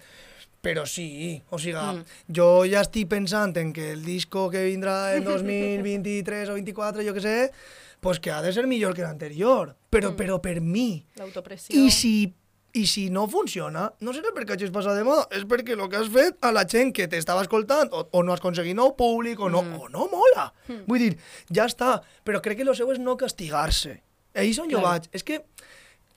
[0.63, 2.03] però sí, o sigui, Mm.
[2.35, 7.13] jo ja estic pensant en que el disco que vindrà en 2023 o 24, jo
[7.13, 7.51] que sé,
[7.99, 10.15] pues que ha de ser millor que l'anterior, però, Mm.
[10.15, 11.05] però per mi.
[11.15, 11.73] L'autopressió.
[11.75, 12.33] I si,
[12.75, 15.99] I si no funciona, no serà perquè hagis passat de moda, és perquè el que
[15.99, 19.39] has fet a la gent que t'estava escoltant o, o no has aconseguit nou públic
[19.39, 19.77] o no, Mm.
[19.79, 20.47] o no mola.
[20.67, 20.79] Mm.
[20.87, 21.17] Vull dir,
[21.53, 23.99] ja està, però crec que el seu és no castigar-se.
[24.33, 25.05] Ahí és on jo vaig.
[25.13, 25.43] És que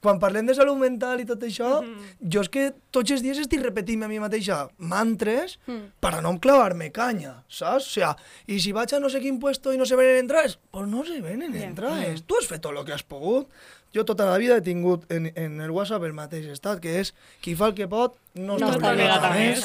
[0.01, 2.31] quan parlem de salut mental i tot això, Mhm.
[2.33, 5.93] jo és que tots els dies estic repetint a mi mateixa mantres Mm.
[6.01, 7.87] per no clavar-me canya, saps?
[7.87, 10.59] O sea, i si vaig a no sé quin puesto i no se venen entrades,
[10.71, 11.65] pues no se venen Ja.
[11.67, 12.23] entrades.
[12.25, 13.49] Tu has fet tot el que has pogut.
[13.97, 17.15] Jo tota la vida he tingut en, en el WhatsApp el mateix estat, que és
[17.45, 19.65] qui fa el que pot no, No està obligat a més.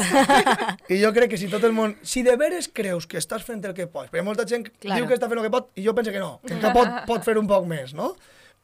[0.88, 1.98] I jo crec que si tot el món...
[2.08, 5.02] Si de veres creus que estàs fent el que pots, perquè molta gent Claro.
[5.02, 6.98] diu que està fent el que pot i jo penso que no, que encara pot,
[7.12, 8.14] pot fer un poc més, no?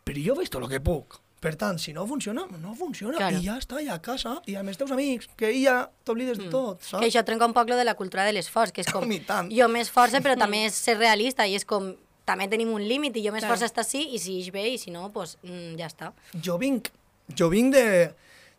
[0.07, 1.19] Però jo veig tot el que puc.
[1.43, 3.19] Per tant, si no funciona, no funciona.
[3.19, 3.37] Claro.
[3.37, 6.47] I ja està, i a casa, i amb els teus amics, que ja t'oblides de
[6.49, 6.95] tot, saps?
[6.95, 7.03] Mm.
[7.03, 9.05] Que això trenca un poc lo de la cultura de l'esforç, que és com,
[9.51, 11.91] jo m'esforço però també és ser realista i és com,
[12.27, 13.71] també tenim un límit i jo m'esforço Claro.
[13.71, 16.11] hasta sí i si ix bé i si no, pues mm, ja està.
[16.43, 16.91] Jo vinc,
[17.35, 17.85] jo vinc de...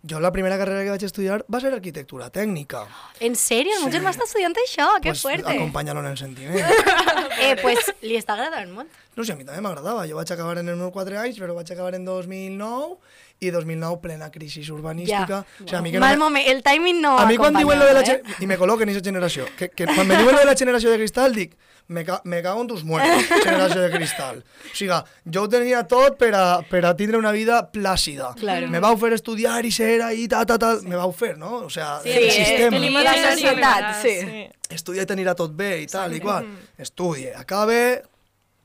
[0.08, 2.84] Jo la primera carrera que vaig estudiar va ser arquitectura tècnica.
[3.18, 3.74] En sèrio?
[3.74, 4.86] El Montserrat està estudiant això?
[5.02, 5.50] Que pues, fuerte.
[5.50, 6.62] Acompanyar-lo en el sentiment.
[7.42, 8.94] eh, pues li està agradant molt.
[9.18, 10.06] No sé, a mi també m'agradava.
[10.06, 12.94] Jo vaig acabar en els meus 4 anys, però vaig acabar en 2009
[13.40, 15.26] i 2009 plena crisi urbanística.
[15.26, 15.64] Ja.
[15.64, 17.54] O sigui, a mi que Mal no me- moment, el timing no a mi quan
[17.54, 18.02] diuen lo de la...
[18.02, 19.46] ge- I me col·loquen en aquesta generació.
[19.56, 21.54] Que, que quan me diuen lo de la generació de cristal, dic,
[21.86, 24.42] me, ca me cago en tus muertos, generació de cristal.
[24.42, 24.98] O sigui,
[25.32, 28.34] jo ho tenia tot per a, per a tindre una vida plàcida.
[28.34, 28.66] Claro.
[28.68, 31.64] Me vau fer estudiar i ser ahí, ta, ta, ta, me vau fer, no?
[31.66, 32.76] O sigui, Sí, el sistema.
[32.76, 34.48] tenim la societat, sí.
[34.68, 36.44] Estudia i t'anirà tot bé i tal i qual.
[36.76, 38.02] Estudie, acabe...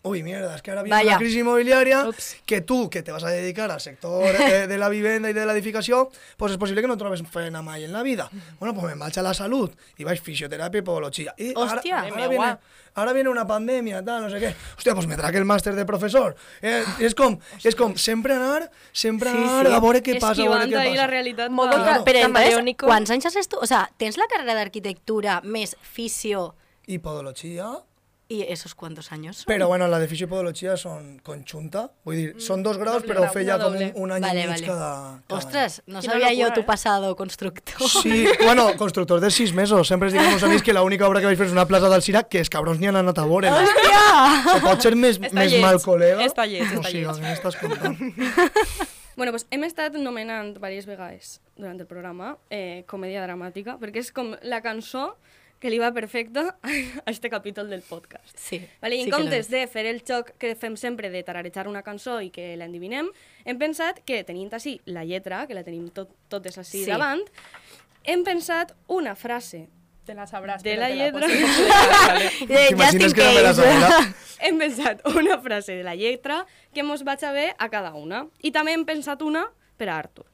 [0.06, 1.10] Uy, mierda, es que ahora viene Vaya.
[1.12, 2.06] una crisis inmobiliaria
[2.46, 5.46] que tú, que te vas a dedicar al sector eh, de la vivienda y de
[5.46, 8.30] la edificación, pues es posible que no trobes feina mai en la vida.
[8.60, 11.34] Bueno, pues me marcha la salud y vais fisioterapia y podología.
[11.38, 12.02] Y ahora- Hostia.
[12.02, 12.58] ahora, Mira, viene,
[12.96, 14.54] ahora viene una pandemia, tal, no sé qué.
[14.76, 16.36] Hostia, pues me trague el máster de profesor.
[16.62, 19.74] Eh, és com, és com sempre anar, sempre Sí, anar sí.
[19.74, 21.02] a veure què passa, a veure què ahí passa.
[21.02, 21.50] la realitat.
[21.50, 23.64] Modo ca- Però entonces, quants anys has estudiat?
[23.64, 27.72] O sea, tens la carrera d'arquitectura més fisio Y podología...
[28.34, 29.46] y esos cuántos años son?
[29.48, 31.92] Pero bueno, la de fisio y podología son conjunta.
[32.04, 34.56] Vull dir, són dos graus, doble grau, feia una com un, any Vale, i mig
[34.56, 34.68] vale.
[34.68, 34.90] cada,
[35.28, 36.64] cada Ostras, no sabía yo tu eh?
[36.64, 37.88] pasado constructor.
[37.90, 39.88] Sí, bueno, constructor de sis mesos.
[39.88, 42.24] Sempre es diuen meus amics que l'única obra que vaig fer és una plaça d'Alcira
[42.28, 43.52] que els cabrons n'hi han anat a veure.
[43.54, 44.02] Hòstia!
[44.56, 45.62] O pot ser més, Està més lleig.
[45.62, 46.26] mal col·lega.
[46.26, 47.22] Està lleig, o està sigui, lleig.
[47.22, 47.96] què m'estàs contant?
[49.16, 54.10] Bueno, pues hem estat nomenant diverses vegades durant el programa eh, comèdia dramàtica, perquè és
[54.12, 55.12] com la cançó
[55.64, 56.58] que li va perfecta
[57.06, 58.36] a este capítol del podcast.
[58.36, 61.22] Sí, Vale, I sí en que comptes de fer el xoc que fem sempre de
[61.24, 63.08] tararejar una cançó i que l'endivinem,
[63.48, 66.92] hem pensat que, tenint així la lletra, que la tenim tot, totes així Sí.
[66.92, 67.24] davant,
[68.04, 69.70] hem pensat una frase
[70.04, 70.62] Te la sabràs.
[70.68, 71.28] de la lletra...
[72.44, 74.04] T'imagines just in que no la
[74.44, 78.28] hem pensat una frase de la lletra que mos vaig a a cada una.
[78.42, 79.48] I també hem pensat una
[79.78, 80.26] per a Artur.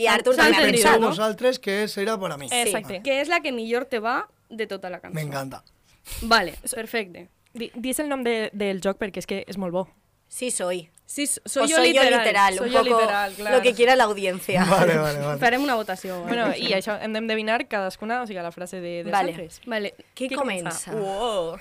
[0.00, 1.08] I Artur també ha pensat, no?
[1.12, 2.48] vosaltres que serà per a mi.
[2.50, 3.02] Exacte.
[3.04, 5.14] Que és la que millor te va de tota la cançó.
[5.14, 5.62] M'encanta.
[6.22, 7.28] Vale, perfecte.
[7.52, 9.88] Di- Dis el nom de, del joc perquè és que és molt bo.
[10.30, 10.88] Sí soy.
[11.10, 12.12] Sí, soy, o yo soy literal.
[12.12, 13.56] yo literal, Soy un yo poco literal, claro.
[13.56, 14.64] lo que quiera la audiencia.
[14.64, 15.38] Vale, vale, vale.
[15.42, 16.20] Farem una votació.
[16.22, 19.32] Bueno, i això hem d'endevinar cadascuna, o sigui, la frase de, de Vale.
[19.34, 19.60] altres.
[19.66, 19.92] Vale.
[20.14, 20.94] Qui comença?
[20.94, 21.58] Uou.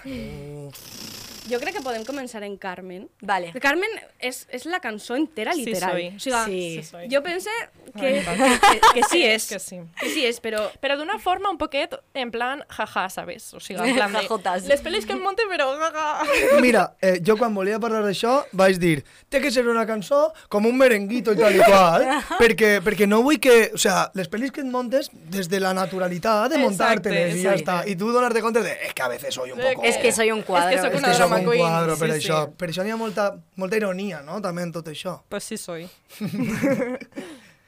[1.50, 3.08] Jo crec que podem començar en Carmen.
[3.22, 3.52] Vale.
[3.62, 3.90] Carmen
[4.20, 5.92] és, és la cançó entera, Sí literal.
[5.92, 6.08] soy.
[6.16, 6.84] O sigui, Sí.
[6.84, 7.08] Sí soy.
[7.12, 7.50] jo pense
[7.98, 9.48] que, que, que, que sí és.
[9.50, 9.80] Que sí.
[10.00, 10.68] Que sí és, però...
[10.80, 13.54] Però d'una forma un poquet en plan jaja, ¿sabes?
[13.54, 14.68] O sigui, en plan de...
[14.70, 16.60] Les pelis que em monte, però jaja.
[16.62, 20.66] Mira, eh, jo quan volia parlar d'això vaig dir té que ser una cançó com
[20.66, 22.06] un merenguito i tal i qual,
[22.40, 23.72] perquè, perquè no vull que...
[23.74, 27.44] O sea, les pel·lis que et montes des de la naturalitat de Exacte, muntarte-les i
[27.44, 27.80] ja està.
[27.90, 29.84] I tu donar-te compte de es que a veces soy un poco...
[29.84, 30.76] Es que soy un cuadro.
[30.76, 31.62] És que sóc És una que un queen.
[31.66, 32.46] quadro per Sí, això.
[32.46, 32.54] sí.
[32.58, 35.22] Per això n'hi ha molta, molta ironia, no?, també en tot això.
[35.30, 35.88] Pues sí soy.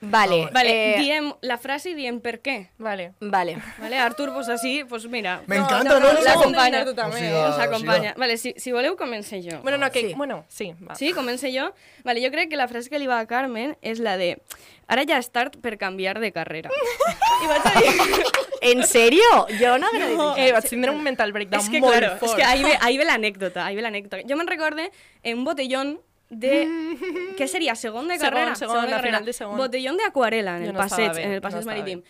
[0.04, 0.50] Vale.
[0.52, 2.72] Vale, eh, diem la frase i diem per què.
[2.82, 3.12] Vale.
[3.22, 3.54] Vale.
[3.78, 5.44] Vale, Artur, pues així, pues mira.
[5.46, 6.08] M'encanta, no, no?
[6.08, 6.80] no, no, L'acompanya.
[6.86, 7.18] tu també.
[7.18, 8.14] O sigui, o sigui, acompanya.
[8.18, 9.60] Vale, si, si voleu, comencé jo.
[9.62, 10.02] Bueno, no, que...
[10.08, 10.14] Sí.
[10.18, 10.96] Bueno, sí, va.
[10.96, 11.68] Sí, comencé jo.
[12.04, 14.40] Vale, jo crec que la frase que li va a Carmen és la de
[14.88, 16.74] ara ja és tard per canviar de carrera.
[17.44, 18.26] I vaig a dir...
[18.62, 19.48] ¿En serio?
[19.60, 20.42] Yo no agradi.
[20.42, 22.32] Eh, vaig tindre un mental breakdown és que, molt claro, fort.
[22.32, 24.22] és que ahí ve, ahí ve l'anècdota, ahí ve l'anècdota.
[24.30, 24.92] Jo me'n recorde
[25.24, 26.00] en un botellón
[26.30, 26.68] de...
[27.38, 27.76] Què seria?
[27.76, 28.56] Segon de Segon, carrera?
[28.56, 29.08] segon, de a carrera.
[29.08, 29.58] final de segon.
[29.58, 31.78] Botellón de acuarela en Jo el no estava passeig, bé, en el no passeig estava
[31.78, 32.04] marítim.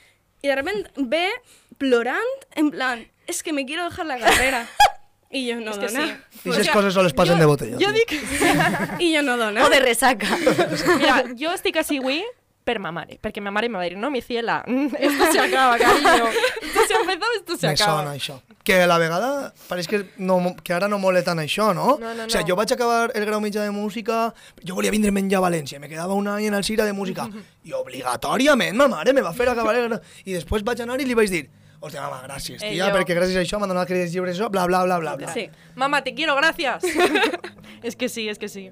[0.43, 1.27] I de repente ve
[1.77, 4.67] plorant, en plan, es que me quiero dejar la carrera.
[5.31, 6.05] I jo no És que dona.
[6.33, 6.39] sí.
[6.43, 7.77] I aquestes coses soles passen de botella.
[7.79, 7.93] Jo tio.
[7.93, 8.11] dic...
[8.99, 9.63] I jo no dona.
[9.65, 10.27] O de resaca.
[10.97, 12.19] Mira, jo estic així avui
[12.71, 14.61] per ma mare, perquè ma mare me va dir, no, mi ciela,
[14.99, 16.29] esto se acaba, cariño.
[16.61, 17.97] Esto se ha empezado, esto se Me acaba.
[17.99, 18.39] sona això.
[18.63, 21.97] Que a la vegada pareix que, no, que ara no mole tant això, no?
[21.99, 22.49] No, no, O sigui, no.
[22.53, 25.89] jo vaig acabar el grau mitjà de música, jo volia vindre menjar a València, me
[25.89, 27.27] quedava un any en el Cira de música,
[27.67, 29.99] i obligatòriament ma mare me va fer acabar el grau...
[30.25, 31.47] I després vaig anar i li vaig dir,
[31.81, 32.95] hòstia, mama, gràcies, Eh, tia, jo.
[32.99, 35.33] perquè gràcies a això m'han donat crèdits lliures, bla, bla, bla, bla, bla.
[35.33, 35.49] Sí.
[35.75, 36.83] Mamá, te quiero, gracias.
[37.83, 38.69] es que sí, es que sí.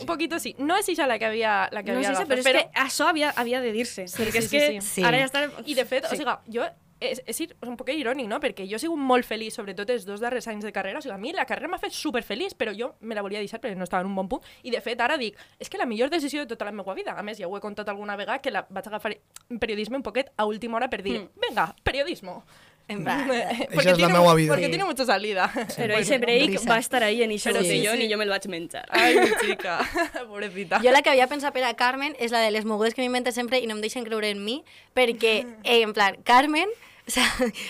[0.00, 0.54] Un poquito sí.
[0.58, 2.80] No és ella la que havia, la que No havia sé, agafat, però és que
[2.86, 4.06] això havia, havia de dir-se.
[4.08, 5.02] Sí, perquè sí, és que sí, sí.
[5.04, 5.46] ara ja està...
[5.66, 6.14] I de fet, Sí.
[6.14, 6.66] o sigui, jo
[6.98, 8.38] és, és ir- un poc irònic, no?
[8.40, 10.98] Perquè jo he sigut molt feliç, sobretot els dos darrers anys de carrera.
[10.98, 13.60] O sigui, a mi la carrera m'ha fet superfeliç, però jo me la volia deixar
[13.60, 14.42] perquè no estava en un bon punt.
[14.62, 17.12] I de fet, ara dic, és que la millor decisió de tota la meva vida.
[17.12, 19.12] A més, ja ho he contat alguna vegada, que la vaig agafar
[19.50, 21.28] en periodisme un poquet a última hora per dir, Mm.
[21.48, 22.44] venga, periodismo.
[22.88, 23.26] En plan,
[23.74, 24.52] Porque és la tiene meua vida.
[24.52, 25.50] Porque tiene mucha salida.
[25.76, 26.68] Pero ese break risa.
[26.70, 28.02] va a estar ahí en ese Pero sí, sí.
[28.04, 28.86] y yo me lo vaig menjar.
[28.90, 29.80] Ay, mi chica.
[30.28, 30.78] Pobrecita.
[30.80, 33.32] Jo la que havia pensat per a Carmen és la de les mogudes que m'invente
[33.32, 34.60] sempre i no em deixen creure en mi,
[34.94, 36.70] perquè, eh, en plan, Carmen,
[37.06, 37.26] o sea,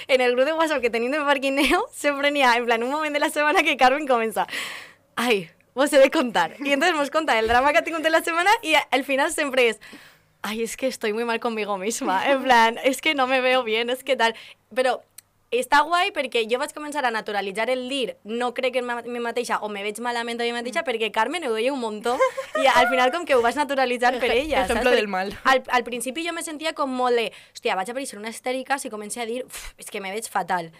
[0.08, 2.90] en el grup de WhatsApp que tenim de Parquineo, sempre n'hi ha, en plan, un
[2.90, 4.46] moment de la setmana que Carmen comença,
[5.16, 6.56] ai, vos he de contar.
[6.60, 9.32] I entonces mos conta el drama que ha tingut en la setmana i al final
[9.32, 9.80] sempre és,
[10.42, 13.62] ay, es que estoy muy mal conmigo misma, en plan, es que no me veo
[13.64, 14.34] bien, es que tal,
[14.77, 14.99] però
[15.57, 19.61] està guai perquè jo vaig començar a naturalitzar el dir no crec en mi mateixa
[19.62, 22.16] o me veig malament a mi mateixa perquè Carmen ho deia un muntó
[22.61, 24.66] i al final com que ho vas naturalitzar per ella.
[24.66, 24.85] Saps?
[24.91, 25.31] del mal.
[25.45, 28.91] Al, al principi jo me sentia com molt de hòstia, vaig aparèixer una histèrica si
[28.91, 30.72] comencé a dir "Uf, és que me veig fatal.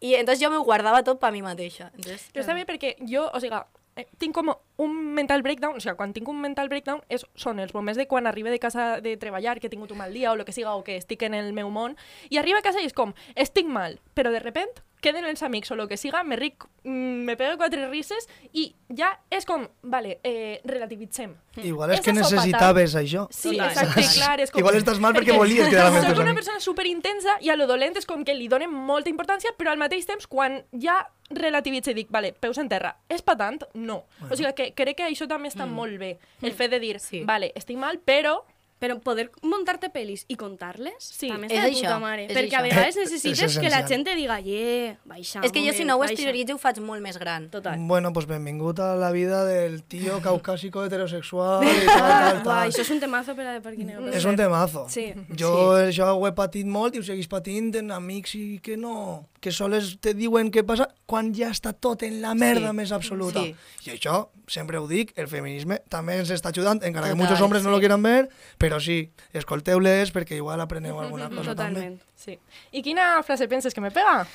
[0.00, 1.90] I entonces jo m'ho guardava tot per mi mateixa.
[1.94, 3.56] Entonces, Però està bé perquè jo, o sigui,
[3.98, 7.60] eh, tinc com un mental breakdown, o sigui, quan tinc un mental breakdown és, són
[7.60, 10.32] els moments de quan arribe de casa de treballar, que he tingut un mal dia
[10.32, 11.98] o el que siga, o que estic en el meu món,
[12.30, 15.70] i arriba a casa i és com, estic mal, però de repent queden els amics
[15.70, 19.66] o el que siga, me ric, mm, me pego quatre rises i ja és com,
[19.82, 21.34] vale, eh, relativitzem.
[21.62, 23.26] Igual és que necessitaves això.
[23.30, 23.70] Sí, Total.
[23.70, 24.40] exacte, clar.
[24.40, 24.60] És com...
[24.62, 27.56] Igual estàs mal perquè volies quedar amb els Soc teus una persona superintensa i a
[27.56, 31.00] lo dolent és com que li donen molta importància, però al mateix temps, quan ja
[31.30, 33.62] relativitzo i dic, vale, peus en terra, és patant?
[33.74, 34.02] No.
[34.30, 37.22] O sigui que crec que això també està molt bé, el fet de dir, Sí.
[37.24, 38.40] vale, estic mal, però...
[38.78, 42.26] Pero poder montarte pelis y contarles Sí, también és de això, puta mare.
[42.26, 42.58] és Perquè això.
[42.58, 45.84] a vegades És necessites que la gent te diga, yeah, baixa, és que jo si
[45.84, 46.12] no ho baixa".
[46.14, 47.48] exterioritzo ho faig molt més gran.
[47.50, 47.74] Total.
[47.80, 52.68] Bueno, pues benvingut a la vida del tío caucásico heterosexual i tal, tal, tal.
[52.70, 54.06] això és un temazo per a de parquineo.
[54.12, 54.86] És un temazo.
[54.88, 55.12] Sí.
[55.36, 59.26] Jo això ho he patit molt i ho seguís patint en amics i que no...
[59.40, 62.74] Que soles te diuen què passa quan ja està tot en la merda Sí.
[62.76, 63.40] més absoluta.
[63.44, 63.54] Sí.
[63.86, 67.40] I això, sempre ho dic, el feminisme també ens està ajudant, encara que Total, molts
[67.46, 67.74] hombres no sí.
[67.76, 68.98] lo quieran ver, però sí,
[69.32, 71.88] escolteu-les perquè igual apreneu alguna cosa també.
[71.88, 71.96] Totalment.
[72.14, 72.36] Sí.
[72.76, 74.26] I quina frase penses que me pega?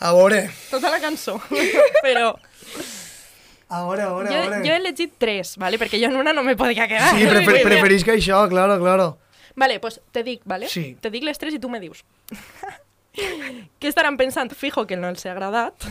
[0.00, 1.36] A veure, Tota la cançó.
[2.06, 2.32] però
[3.68, 4.62] a veure, a veure, jo, a veure.
[4.64, 5.76] jo he elegit tres, ¿vale?
[5.78, 7.12] perquè jo en una no me podria quedar.
[7.12, 9.18] Sí, prefer, preferís que això, claro, claro.
[9.56, 10.68] Vale, pues te dic, ¿vale?
[10.68, 10.96] Sí.
[11.00, 12.04] Te dic les tres i tu me dius.
[13.80, 14.50] Què estaran pensant?
[14.56, 15.84] Fijo que no els ha agradat.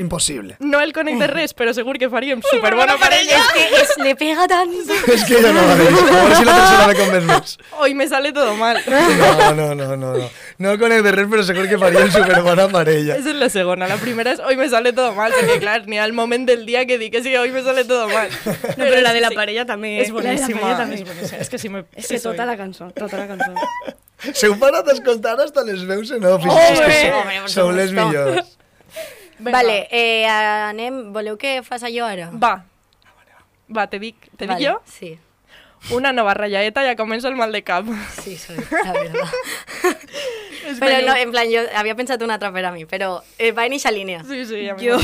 [0.00, 0.56] Impossible.
[0.60, 3.36] No el conec de res, però segur que faríem superbona parella.
[3.36, 4.72] És que es le pega tant.
[5.12, 5.98] És que ja no la veig.
[5.98, 7.54] A veure si la tercera me convenç més.
[7.78, 8.80] Hoy me sale todo mal.
[9.18, 10.28] No, no, no, no, no.
[10.58, 13.16] No el conec de res, però segur que faríem superbona parella.
[13.16, 13.88] Esa es la segona.
[13.90, 16.84] La primera es hoy me sale todo mal, perquè clar, ni al moment del dia
[16.86, 18.28] que dic que sí, hoy me sale todo mal.
[18.44, 19.98] No, però la de la parella també.
[20.02, 20.72] És la de la boníssima.
[20.72, 21.40] És boníssima.
[21.44, 21.84] És que si me...
[21.94, 22.50] És sí que tota soy.
[22.52, 23.96] la cançó, tota la cançó.
[24.32, 26.44] S'heu parat a escoltar hasta les veus en off.
[26.44, 28.56] Home, que sou, les millors.
[29.38, 29.54] Venga.
[29.54, 31.12] Vale, eh, anem...
[31.14, 32.32] Voleu que fas allò ara?
[32.34, 32.56] Va.
[33.70, 34.58] Va, te dic, te vale.
[34.58, 34.78] dic jo?
[34.90, 35.18] Sí,
[35.94, 37.86] Una nova rallaeta ja comença el mal de cap.
[38.18, 39.28] sí, soy, la verdad.
[40.80, 43.64] Però no, en plan, jo havia pensat una altra per a mi, però eh, va
[43.64, 44.20] en eixa línia.
[44.28, 44.98] Sí, sí, ja Jo,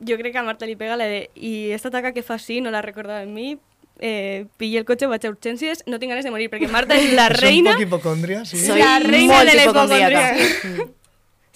[0.00, 2.60] jo crec que a Marta li pega la de i esta taca que fa sí,
[2.64, 3.52] no la recordava en mi,
[4.00, 7.12] eh, pillé el cotxe, vaig a urgències, no tinc ganes de morir, perquè Marta és
[7.16, 8.60] la És reina, un poc hipocòndria, sí?
[8.64, 10.32] Soy la reina de la hipocondria.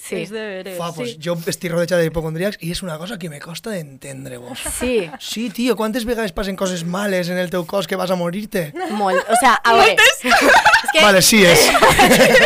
[0.04, 0.74] Sí, És de veres.
[0.76, 4.60] Fa, pues, jo estic rodejada d'hipocondríacs i és una cosa que me costa d'entendre, vos.
[4.76, 8.18] sí, Sí, tio, quantes vegades passen coses males en el teu cos que vas a
[8.20, 8.66] morir-te?
[8.90, 9.24] molt.
[9.32, 9.96] O sea, a veure...
[10.84, 11.00] És que...
[11.00, 11.64] Vale, sí és.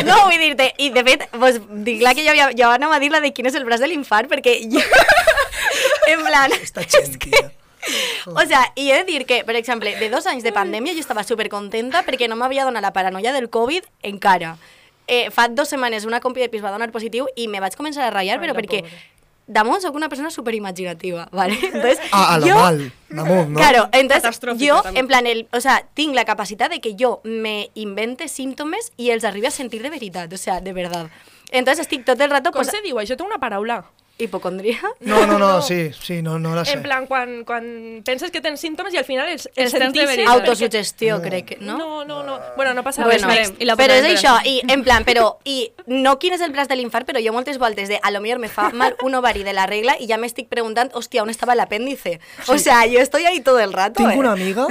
[0.07, 3.03] No, vull dir-te, i de fet, pues, dic clar que jo, havia, jo anava a
[3.03, 4.85] dir la de quin és el braç de l'infart, perquè jo...
[6.15, 6.55] en plan...
[6.63, 7.49] Esta gent, tia.
[8.27, 11.01] O sea, i he de dir que, per exemple, de dos anys de pandèmia jo
[11.01, 14.57] estava supercontenta perquè no m'havia donat la paranoia del Covid encara.
[15.07, 18.05] Eh, fa dues setmanes una compi de pis va donar positiu i me vaig començar
[18.05, 18.99] a ratllar, però perquè pobra.
[19.47, 21.57] damunt sóc una persona superimaginativa, ¿vale?
[21.63, 23.57] Entonces, Ah, a lo jo, mal, damunt, no?
[23.59, 25.05] Claro, entonces yo, también.
[25.05, 29.09] en plan, el, o sea, tinc la capacitat de que jo me invente símptomes i
[29.11, 31.09] els arribi a sentir de veritat, o sea, de verdad.
[31.51, 32.99] Entonces estic tot el rato, Com pues, se diu?
[33.01, 33.87] Això té una paraula.
[34.19, 34.81] Hipocondria.
[35.01, 36.73] No, no, no, sí, sí, no, no la sé.
[36.73, 39.95] En plan, quan, quan penses que tens símptomes i al final els, els Els tens
[39.95, 40.33] de veritat.
[40.35, 41.79] Autosugestió, crec que, no?
[41.79, 42.39] No, no, no.
[42.57, 43.53] Bueno, no passa Bueno, res.
[43.59, 46.69] I la però és això, i en plan, però, i no quin és el braç
[46.69, 49.45] de l'infart, però jo moltes voltes de, a lo millor me fa mal un ovari
[49.47, 52.19] de la regla i ja m'estic preguntant, hòstia, on estava l'apèndice?
[52.49, 54.19] O sea, yo estoy ahí todo el rato, Tinc eh?
[54.19, 54.67] una amiga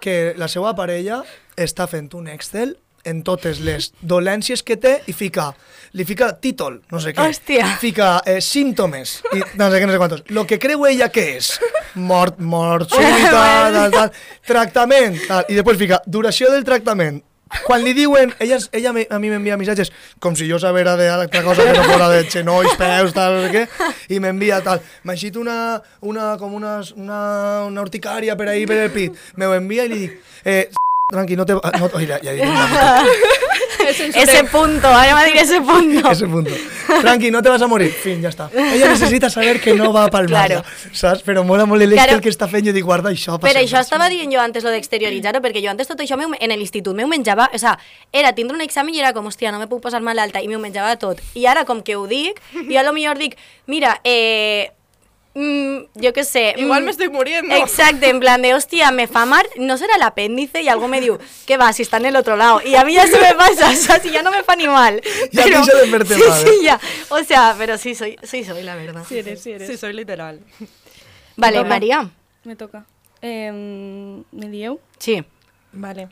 [0.00, 1.22] que la seva parella
[1.56, 2.76] està fent un Excel
[3.10, 5.50] en totes les dolències que té i fica,
[5.98, 7.24] li fica títol, no sé què.
[7.28, 7.66] Hòstia.
[7.82, 10.22] Fica eh, símptomes, i no sé què, no sé quantos.
[10.30, 11.56] Lo que creu ella que és
[11.94, 13.42] mort, mort súbita,
[13.74, 14.12] tal, tal,
[14.46, 17.20] tractament, tal, i després fica duració del tractament.
[17.66, 19.88] Quan li diuen, ella, ella me- a mi m'envia missatges
[20.22, 23.48] com si jo sabera de altra cosa que no fora de xenolls, peus, tal, no
[23.48, 27.18] sé què, i m'envia tal, m'agito una, una, com una, una,
[27.66, 30.14] una urticària per ahí, per el pit, me ho envia i li dic,
[30.46, 30.60] eh,
[31.10, 31.52] tranqui, no te...
[31.54, 33.04] No, una mica.
[34.22, 36.10] ese punto, anem a dir ese punto.
[36.10, 36.50] Ese punto.
[37.00, 37.90] Franqui, no te vas a morir.
[37.92, 38.48] Fin, ja està.
[38.52, 40.64] Ella necessita saber que no va a palmar Claro.
[40.92, 41.22] saps?
[41.24, 42.20] Però mola molt l'Excel Claro.
[42.22, 42.66] que està fent.
[42.66, 43.38] Jo dic, guarda això.
[43.38, 46.50] Però passa això estava dient jo antes, lo d'exterioritzar-ho, perquè jo antes tot això en
[46.58, 47.78] l'institut meu menjava, o sea,
[48.12, 50.58] era tindre un examen i era com, hòstia, no me puc posar malalta, i m'ho
[50.58, 51.20] menjava tot.
[51.34, 53.36] I ara, com que ho dic, i a lo millor dic,
[53.66, 54.70] mira, eh,
[55.34, 56.54] mm, yo qué sé.
[56.56, 57.54] Igual mm, me estoy muriendo.
[57.54, 61.00] Exacto, en plan de, hostia, me fa mal, no será el apéndice, y algo me
[61.00, 61.72] diu, ¿qué va?
[61.72, 62.60] Si está en el otro lado.
[62.64, 64.66] Y a mí ya se me pasa, o sea, si ya no me fa ni
[64.66, 65.00] mal.
[65.32, 66.64] Ya ti se te verte sí, mal, sí, ¿eh?
[66.64, 66.80] ya.
[67.08, 69.04] O sea, pero sí soy, sí soy, la verdad.
[69.08, 69.68] Sí eres, sí eres.
[69.68, 70.40] Sí, soy literal.
[71.36, 71.64] Vale.
[71.64, 72.10] María.
[72.44, 72.86] Me toca.
[73.22, 74.80] Eh, me dieu?
[74.98, 75.24] Sí.
[75.72, 76.08] Vale.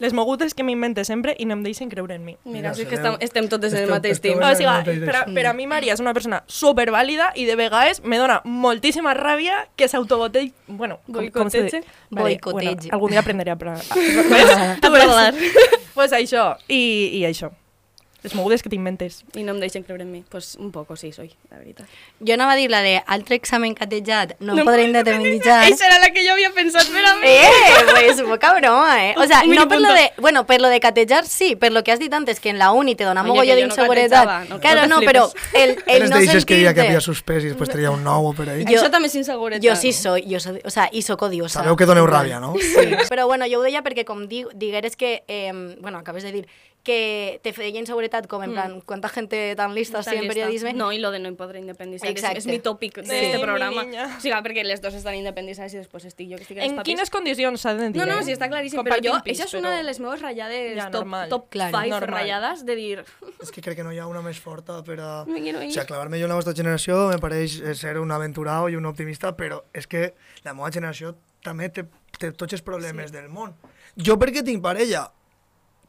[0.00, 2.36] Les mogutes que m'invente sempre i no em deixen creure en mi.
[2.44, 4.38] Mira, sí que estem, estem totes en el mateix team.
[4.40, 8.00] O sigui, per, a- per a mi Maria és una persona supervàlida i de vegades
[8.02, 10.52] me dona moltíssima ràbia que s'autobotell...
[10.66, 11.84] Bueno, com, com se diu?
[12.10, 12.74] Boicotege.
[12.74, 13.56] Bueno, algun dia aprenderé a...
[13.60, 13.76] pra-
[14.80, 15.32] a.
[15.94, 17.50] Pues això, i, i això.
[18.22, 19.22] Les mogudes que t'inventes.
[19.34, 20.22] I no em deixen creure en mi.
[20.28, 21.86] Pues un poco sí soy, la veritat.
[22.20, 25.64] Jo anava a dir la de altre examen catejat, no, em podré independitzar.
[25.70, 27.26] Esa era la que jo havia pensat per a mi.
[27.26, 29.14] Eh, pues poca broma, eh?
[29.16, 30.12] O sea, no per lo de...
[30.18, 32.72] Bueno, per lo de catejar sí, per lo que has dit antes, que en la
[32.72, 34.48] uni te dona que no d'inseguretat.
[34.48, 35.34] no- claro, no no, flipes.
[35.54, 36.88] el, el no dices que diría que sentirte...
[36.88, 38.64] había suspès i després tenia un nou per ahí.
[38.68, 39.64] Això també és inseguretat.
[39.64, 41.60] Jo sí soy, jo soy, o sea, i soc odiosa.
[41.60, 42.52] Sabeu que doneu ràbia, no?
[42.60, 42.90] Sí.
[43.08, 46.48] Però bueno, jo ho deia perquè com di, digueres que, eh, bueno, acabes de dir,
[46.82, 48.52] que te feia inseguretat, com en Mm.
[48.54, 50.72] plan, quanta gente tan lista así en periodisme.
[50.72, 53.34] No, i lo de no em podré independizar, que és, és mi tòpic Sí, d'aquest
[53.36, 53.82] mi programa.
[54.16, 56.70] O sigui, perquè les dos estan independitzades i després estic jo que estic a les
[56.70, 56.88] En papis.
[56.94, 57.96] quines condicions s'ha de dir?
[58.00, 60.22] No, no, sí, està claríssim, però jo, pis, això és una però- de les meves
[60.22, 61.28] ratllades Ja, top, normal.
[61.28, 61.76] top Claro.
[61.78, 62.20] 5 Normal.
[62.20, 63.04] ratllades de dir...
[63.42, 65.22] És que crec que no hi ha una més forta per a...
[65.28, 68.76] O sigui, clavar-me jo en la vostra generació me pareix eh, ser un aventurado i
[68.76, 70.14] un optimista, però és que
[70.44, 71.84] la meva generació també té,
[72.18, 73.16] té tots els problemes sí.
[73.16, 73.54] del món.
[73.96, 75.10] Jo perquè tinc parella,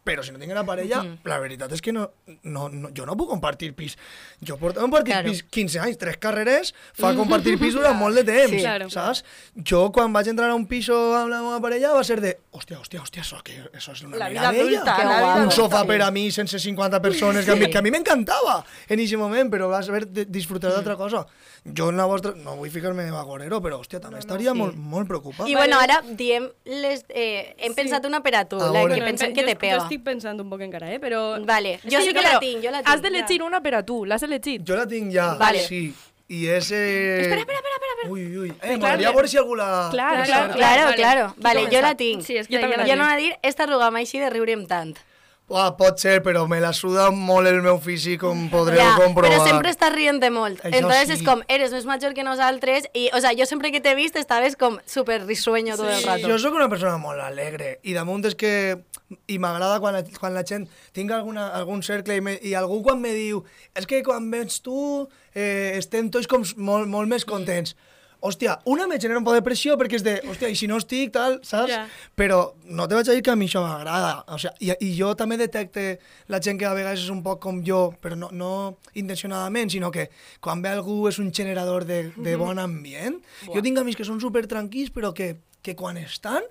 [0.04, 1.20] però si no tinc una parella, Mhm.
[1.26, 2.12] la veritat és que no,
[2.44, 3.98] no, no, jo no puc compartir pis.
[4.42, 5.30] Jo porto compartir Claro.
[5.30, 8.60] pis 15 anys, tres carreres, fa compartir pis durant molt de temps, Sí.
[8.62, 8.90] Claro.
[8.90, 9.24] saps?
[9.56, 12.80] Jo quan vaig entrar a un piso amb la meva parella va ser de, hòstia,
[12.80, 15.86] hòstia, hòstia, això, que, això és una La vida adulta, Que la vida un sofà
[15.86, 19.16] per a mi sense 50 persones, que a mi, que a mi m'encantava en aquest
[19.18, 21.26] moment, però vas haver de disfrutar d'altra cosa.
[21.64, 22.32] Jo en la vostra...
[22.42, 25.46] No vull ficar-me de vagorero, però, hòstia, també estaria molt, molt preocupat.
[25.48, 27.04] I bueno, ara diem les...
[27.10, 29.54] Eh, hem pensat una per a tu, A la que Bueno, pensem jo, que te
[29.54, 29.78] jo pega.
[29.84, 30.98] estic pensant un poc encara, eh?
[31.00, 31.38] Però...
[31.46, 32.90] Vale, jo Sí, sí que la tinc, jo la tinc.
[32.90, 34.66] Has d'elegir una per a tu, l'has elegit.
[34.68, 35.62] Jo la tinc ja, Vale.
[35.62, 35.92] sí.
[36.32, 36.72] I és...
[36.72, 37.22] Eh...
[37.28, 38.10] Espera, espera, espera, espera.
[38.10, 38.50] Ui, ui, ui.
[38.50, 39.70] Eh, Clar, m'agradaria veure si algú la...
[39.92, 40.56] Clar, la clar, sap.
[40.58, 40.96] Claro, Vale.
[40.98, 41.26] claro.
[41.44, 42.24] Vale, jo la tinc.
[42.26, 43.98] Sí, és que Jo també ja la la Jo no anava a dir, esta arrugam
[44.00, 44.96] així de riure'm tant.
[45.52, 49.34] Uah, pot ser, però me la suda molt el meu físic, com podreu Ja, comprovar.
[49.34, 50.62] però sempre estàs rient molt.
[50.64, 51.18] Això Entonces sí.
[51.18, 54.16] és com, eres més major que nosaltres i, o sea, jo sempre que t'he vist
[54.16, 56.30] estaves com super risueño tot el rato.
[56.32, 58.80] Jo sóc una persona molt alegre i damunt és que
[59.28, 63.02] i m'agrada quan, quan la gent tinc alguna, algun cercle i, me, i algú quan
[63.04, 63.44] me diu
[63.76, 67.76] és que quan vens tu eh, estem tots com molt, molt més contents
[68.22, 70.78] hòstia, una me genera un poc de pressió perquè és de, hòstia, i si no
[70.82, 71.74] estic, tal, saps?
[71.74, 71.82] Ja.
[72.18, 74.14] Però no te vaig a dir que a mi això m'agrada.
[74.32, 75.86] O sea, i, I jo també detecte
[76.32, 78.54] la gent que a vegades és un poc com jo, però no, no
[78.94, 80.08] intencionadament, sinó que
[80.40, 83.20] quan ve algú és un generador de, de bon ambient.
[83.50, 85.34] Jo tinc amics que són super tranquils, però que,
[85.66, 86.46] que quan estan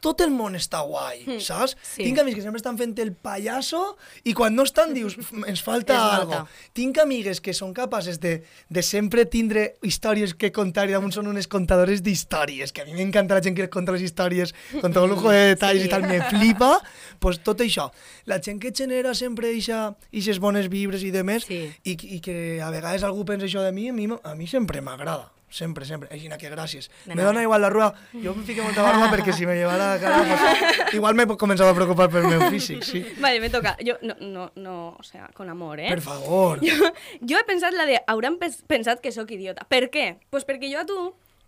[0.00, 1.72] tot el món està guai, saps?
[1.82, 2.04] Sí.
[2.06, 5.60] Tinc amics que sempre estan fent el pallasso i quan no estan dius, "F- ens
[5.62, 6.44] falta algo.
[6.72, 11.26] Tinc amigues que són capaces de, de sempre tindre històries que contar i damunt són
[11.26, 15.08] unes contadores d'històries, que a mi m'encanta la gent que conta les històries con tot
[15.10, 16.78] lujo de detalls i tal, me flipa,
[17.18, 17.90] pues tot això.
[18.26, 21.72] La gent que genera sempre aquestes bones vibres i demés, Sí.
[21.84, 24.80] i, i que a vegades algú pensa això de mi, a mi, a mi sempre
[24.80, 25.32] m'agrada.
[25.50, 26.08] Sempre, sempre.
[26.12, 26.90] Així que gràcies.
[27.06, 27.88] De Me dona igual la rua.
[28.12, 31.72] Jo em fiqué molta barba perquè si me llevara la cara, pues, igual me començava
[31.72, 33.04] a preocupar pel meu físic, sí.
[33.18, 33.76] Vale, me toca.
[33.84, 35.88] Jo, no, no, no, o sea, con amor, eh?
[35.88, 36.60] Per favor.
[36.64, 36.92] Jo,
[37.22, 39.64] jo he pensat la de, hauran pens pensat que sóc idiota.
[39.68, 40.18] Per què?
[40.30, 40.98] Pues perquè jo a tu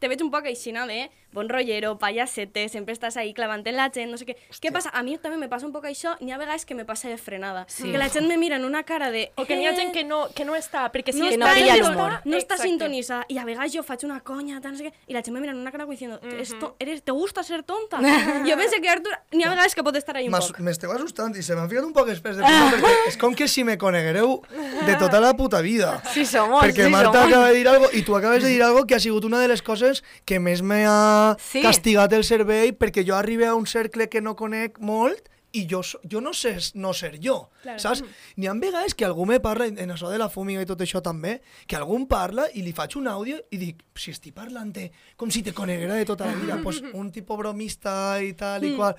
[0.00, 3.84] te veig un poc aixina de bon rollero, payasete, sempre estàs ahí clavant en la
[3.94, 4.34] gent, no sé què.
[4.60, 4.90] Què passa?
[4.90, 7.18] A mi també me passa un poc això, n'hi ha vegades que me passa de
[7.22, 7.66] frenada.
[7.70, 7.92] Sí.
[7.92, 9.30] Que la gent me mira en una cara de...
[9.36, 11.38] O que n'hi ha gent que no, que no està, perquè si no Que està
[11.38, 12.62] no no està- No està Exacte.
[12.64, 13.26] sintonizada.
[13.28, 15.40] Y a veces yo faig una coña, tal, no sé qué, y la gente me
[15.40, 18.00] mira en una cara como diciendo, esto, eres, ¿te gusta ser tonta?
[18.44, 20.58] yo pensé que Artur, ni a veces que pot estar ahí un M'as- poc.
[20.58, 23.46] M'esteu assustant i se m'han ficat un poc espès de puta perquè és com que
[23.46, 24.40] si me coneguereu
[24.86, 26.02] de tota la puta vida.
[26.12, 27.28] Sí somos, Perquè sí Marta somos.
[27.28, 29.46] acaba de dir algo i tu acabes de dir algo que ha sigut una de
[29.48, 29.89] les coses
[30.24, 31.62] que més me ha Sí.
[31.62, 35.80] castigat el cervell perquè jo arribe a un cercle que no conec molt i jo,
[36.06, 37.78] jo no sé no ser jo, Claro.
[37.82, 38.04] saps?
[38.36, 41.02] N'hi ha vegades que algú me parla, en això de la fúmiga i tot això
[41.02, 44.70] també, que algú em parla i li faig un àudio i dic, si estic parlant
[45.16, 48.76] com si te coneguera de tota la vida, pues un tipus bromista i tal i
[48.76, 48.94] qual,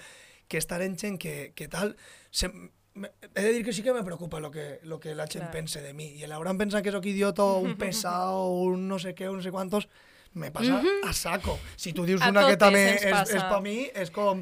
[0.50, 1.96] que estar en gent que, que tal,
[2.30, 2.50] se,
[2.96, 5.46] me- he de dir que sí que me preocupa lo que, lo que la gent
[5.48, 5.52] Clar.
[5.52, 6.10] pense de mi.
[6.20, 9.38] I l'hauran pensat que sóc idiota o un pesado o un no sé què, un
[9.38, 9.88] no sé quantos,
[10.34, 11.10] me passa Mhm.
[11.10, 11.60] a saco.
[11.76, 14.40] Si tu dius A una que també és, és per mi, és com...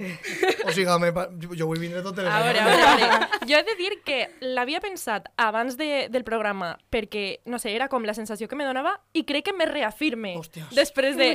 [0.66, 3.30] O sigui, me, pa- jo, vull vindre totes les A veure, a.
[3.50, 7.88] Jo he de dir que l'havia pensat abans de, del programa perquè, no sé, era
[7.90, 10.36] com la sensació que me donava i crec que me reafirme
[10.76, 11.32] després de...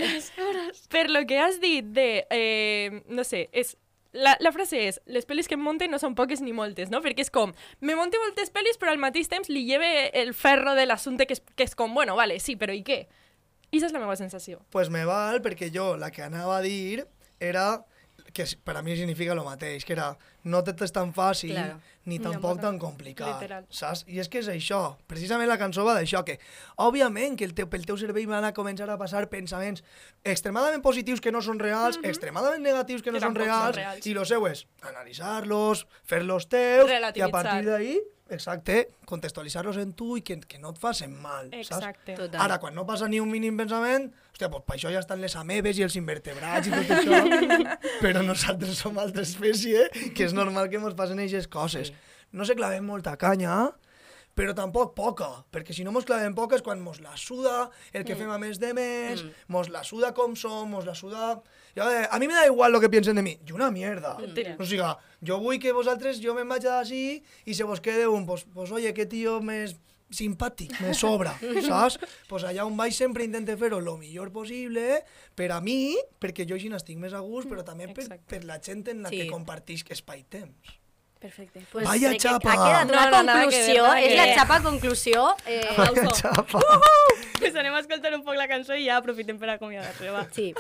[0.89, 2.27] Per lo que has dit de...
[2.31, 3.77] Eh, no sé, és...
[4.15, 7.01] La, la frase és, les pel·lis que em monten no són poques ni moltes, no?
[7.03, 7.51] Perquè és com,
[7.83, 11.35] me monte moltes pel·lis però al mateix temps li lleve el ferro de l'assumpte que,
[11.35, 13.09] és, que és com, bueno, vale, sí, però i què?
[13.75, 14.61] I és la meva sensació.
[14.71, 17.05] pues me val perquè jo la que anava a dir
[17.41, 17.85] era
[18.35, 21.77] que per a mi significa el mateix, que era no tot és tan fàcil Claro.
[22.07, 23.67] ni tampoc tan complicat, Literal.
[23.71, 24.03] saps?
[24.09, 26.39] I és que és això, precisament la cançó va d'això, que
[26.77, 29.85] òbviament que el teu, pel teu cervell van a començar a passar pensaments
[30.25, 33.77] extremadament positius que no són reals, extremadament negatius que no Que són tampoc són reals,
[33.77, 34.07] reals.
[34.07, 38.01] i lo seu és analitzar-los, fer-los teus, i a partir d'ahí,
[38.31, 42.15] exacte, contextualitzar-los en tu i que, que no et facin mal, Exacte.
[42.15, 42.21] saps?
[42.23, 42.41] Total.
[42.47, 45.37] Ara, quan no passa ni un mínim pensament, hòstia, doncs per això ja estan les
[45.37, 47.21] amebes i els invertebrats i tot això,
[48.05, 51.93] però nosaltres som altra espècie, que és normal que ens passen aquestes coses.
[52.33, 53.69] No se clavem molta canya,
[54.35, 58.05] però tampoc poca, perquè si no mos clavem poca és quan mos la suda el
[58.05, 58.19] que Mm.
[58.19, 59.31] fem a més de més, Mm.
[59.49, 61.41] mos la suda com som, mos la suda...
[61.77, 64.17] Jo, eh, a mi me da igual lo que piensen de mi, i una mierda.
[64.19, 64.57] Mentira.
[64.59, 64.83] O sigui,
[65.27, 68.71] jo vull que vosaltres, jo me'n vaig d'ací i se vos quede un, pues, pues
[68.71, 69.77] oye, que tio més
[70.15, 71.33] simpàtic, me sobra,
[71.67, 71.99] saps?
[72.29, 75.03] Pues allà on vaig sempre intente fer-ho el millor possible
[75.35, 78.61] per a mi, perquè jo així n'estic més a gust, però també per, per la
[78.61, 79.23] gent en la Sí.
[79.23, 80.79] que compartisc espai-temps.
[81.25, 81.61] Perfecte.
[81.73, 82.53] Pues Vaya xapa.
[82.53, 85.23] Ha quedat una No, no, conclusió, ver, és la xapa conclusió.
[85.47, 86.61] Eh, Vaya xapa.
[87.39, 90.27] Pues anem a escoltar un poc la cançó i ja aprofitem per acomiadar-se, va.
[90.37, 90.51] Sí.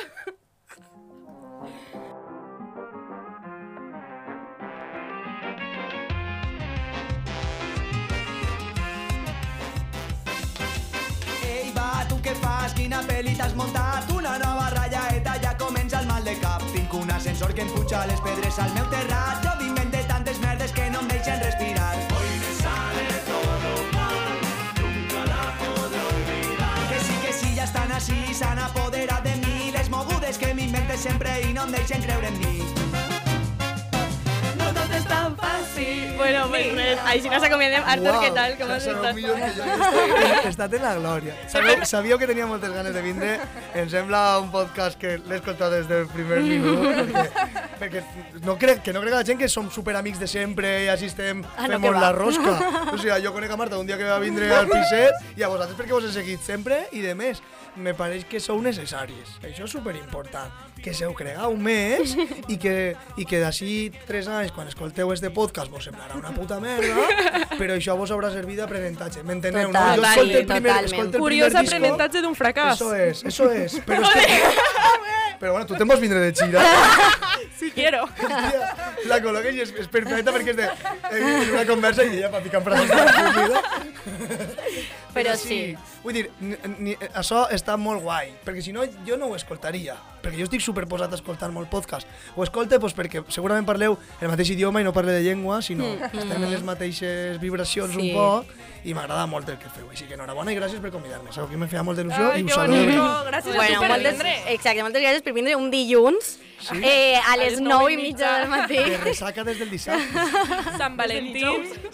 [11.44, 12.74] Ei, va, tu què fas?
[12.78, 14.08] Quina pel·li t'has muntat?
[14.16, 16.64] Una nova ratllaeta, ja comença el mal de cap.
[16.74, 19.44] Tinc un ascensor que em puja les pedres al meu terrat.
[19.46, 19.54] Jo
[31.04, 32.62] sempre i no em deixen creure en mi.
[34.56, 36.14] No tot és tan fàcil.
[36.16, 37.84] Bueno, pues res, així nos acomiadem.
[37.92, 38.54] Artur, què tal?
[38.60, 39.16] Com has sabeu estat?
[39.18, 39.66] millor que jo.
[40.38, 41.34] He estat en la glòria.
[41.52, 43.34] Sabíeu, sabíeu que tenia moltes ganes de vindre.
[43.76, 46.86] Em sembla un podcast que l'he escoltat des del primer minut.
[46.88, 47.26] Perquè,
[47.82, 48.04] perquè
[48.46, 51.10] no crec, que no crec que la gent que som superamics de sempre i així
[51.12, 52.56] estem Ah, no, fem la rosca.
[52.94, 55.50] O sigui, jo conec a Marta un dia que va vindre al piset i a
[55.52, 57.42] vosaltres perquè vos he seguit sempre i de més
[57.76, 59.34] me pareix que sou necessàries.
[59.42, 60.52] Això és superimportant.
[60.84, 62.12] Que se ho cregueu més
[62.52, 66.58] i que, i que d'ací tres anys, quan escolteu este podcast, vos semblarà una puta
[66.60, 67.06] merda,
[67.56, 69.22] però això vos haurà servit d'aprenentatge.
[69.24, 69.84] M'enteneu, no?
[69.96, 72.76] Jo escolto el primer, escolto el Curiós primer disco, aprenentatge d'un fracàs.
[72.76, 73.80] Eso es, eso es.
[73.86, 74.40] Pero, es que,
[75.40, 76.60] pero bueno, tú te vas vindre de Chira.
[77.56, 78.04] Sí quiero.
[79.08, 82.44] La col·loques i és, és perfecta perquè és de, eh, una conversa i ella va
[82.44, 82.90] ficant frases.
[85.14, 85.76] Però sí.
[86.02, 89.94] Vull dir, ni, ni, això està molt guai, perquè si no jo no ho escoltaria,
[90.24, 92.06] perquè jo estic superposat a escoltar molt podcast.
[92.36, 95.84] Ho escolte pues, perquè segurament parleu el mateix idioma i no parle de llengua, sinó
[95.84, 96.04] Mm.
[96.18, 98.10] estem en les mateixes vibracions Sí.
[98.10, 98.46] un poc
[98.84, 99.88] i m'agrada molt el que feu.
[99.90, 101.32] Així que enhorabona i gràcies per convidar-me.
[101.32, 103.04] Sabeu que me feia molta il·lusió Ai, i us saludo.
[103.30, 104.34] Gràcies a tu Bueno, per moltes, vindre.
[104.52, 106.80] exacte, moltes gràcies per vindre un dilluns Sí.
[106.82, 108.76] eh, a les 9 i mitja del matí.
[108.76, 110.04] De resaca des del dissabte.
[110.80, 111.44] Sant Valentí.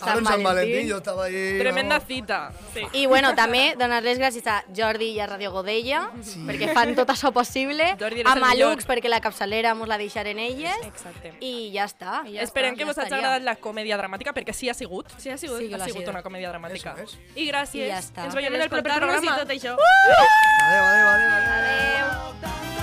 [0.00, 1.58] Ara en Sant Valentí jo estava ahí...
[1.58, 2.08] Tremenda vamos.
[2.08, 2.52] cita.
[2.74, 2.84] Sí.
[3.02, 6.40] I bueno, també donar les gràcies a Jordi i a Radio Godella Sí.
[6.46, 7.90] perquè fan tot això possible.
[8.24, 10.76] A Malux perquè la capçalera mos la deixaren elles.
[10.86, 11.34] Exacte.
[11.40, 12.22] I ja està.
[12.30, 15.10] Ja Esperem està, que ja vos hagi agradat la comèdia dramàtica, perquè sí ha sigut.
[15.18, 15.58] Sí, ha sigut.
[15.60, 16.94] Sí, que ha l'ha sigut una comèdia dramàtica.
[16.96, 17.18] Eso es.
[17.34, 17.86] I gràcies.
[17.86, 18.24] I ja està.
[18.28, 19.34] Ens veiem en el proper programa.
[19.36, 19.74] i tot això.
[19.76, 21.30] Adéu, adéu, adéu.
[21.58, 22.06] adéu.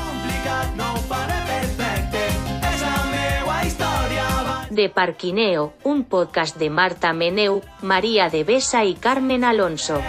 [0.08, 0.37] Complicat,
[0.76, 2.24] no ho faré perfecte.
[2.72, 4.28] És la meua història.
[4.48, 4.58] Va.
[4.70, 10.02] De Parquineo, un podcast de Marta Meneu, María de Besa y Carmen Alonso.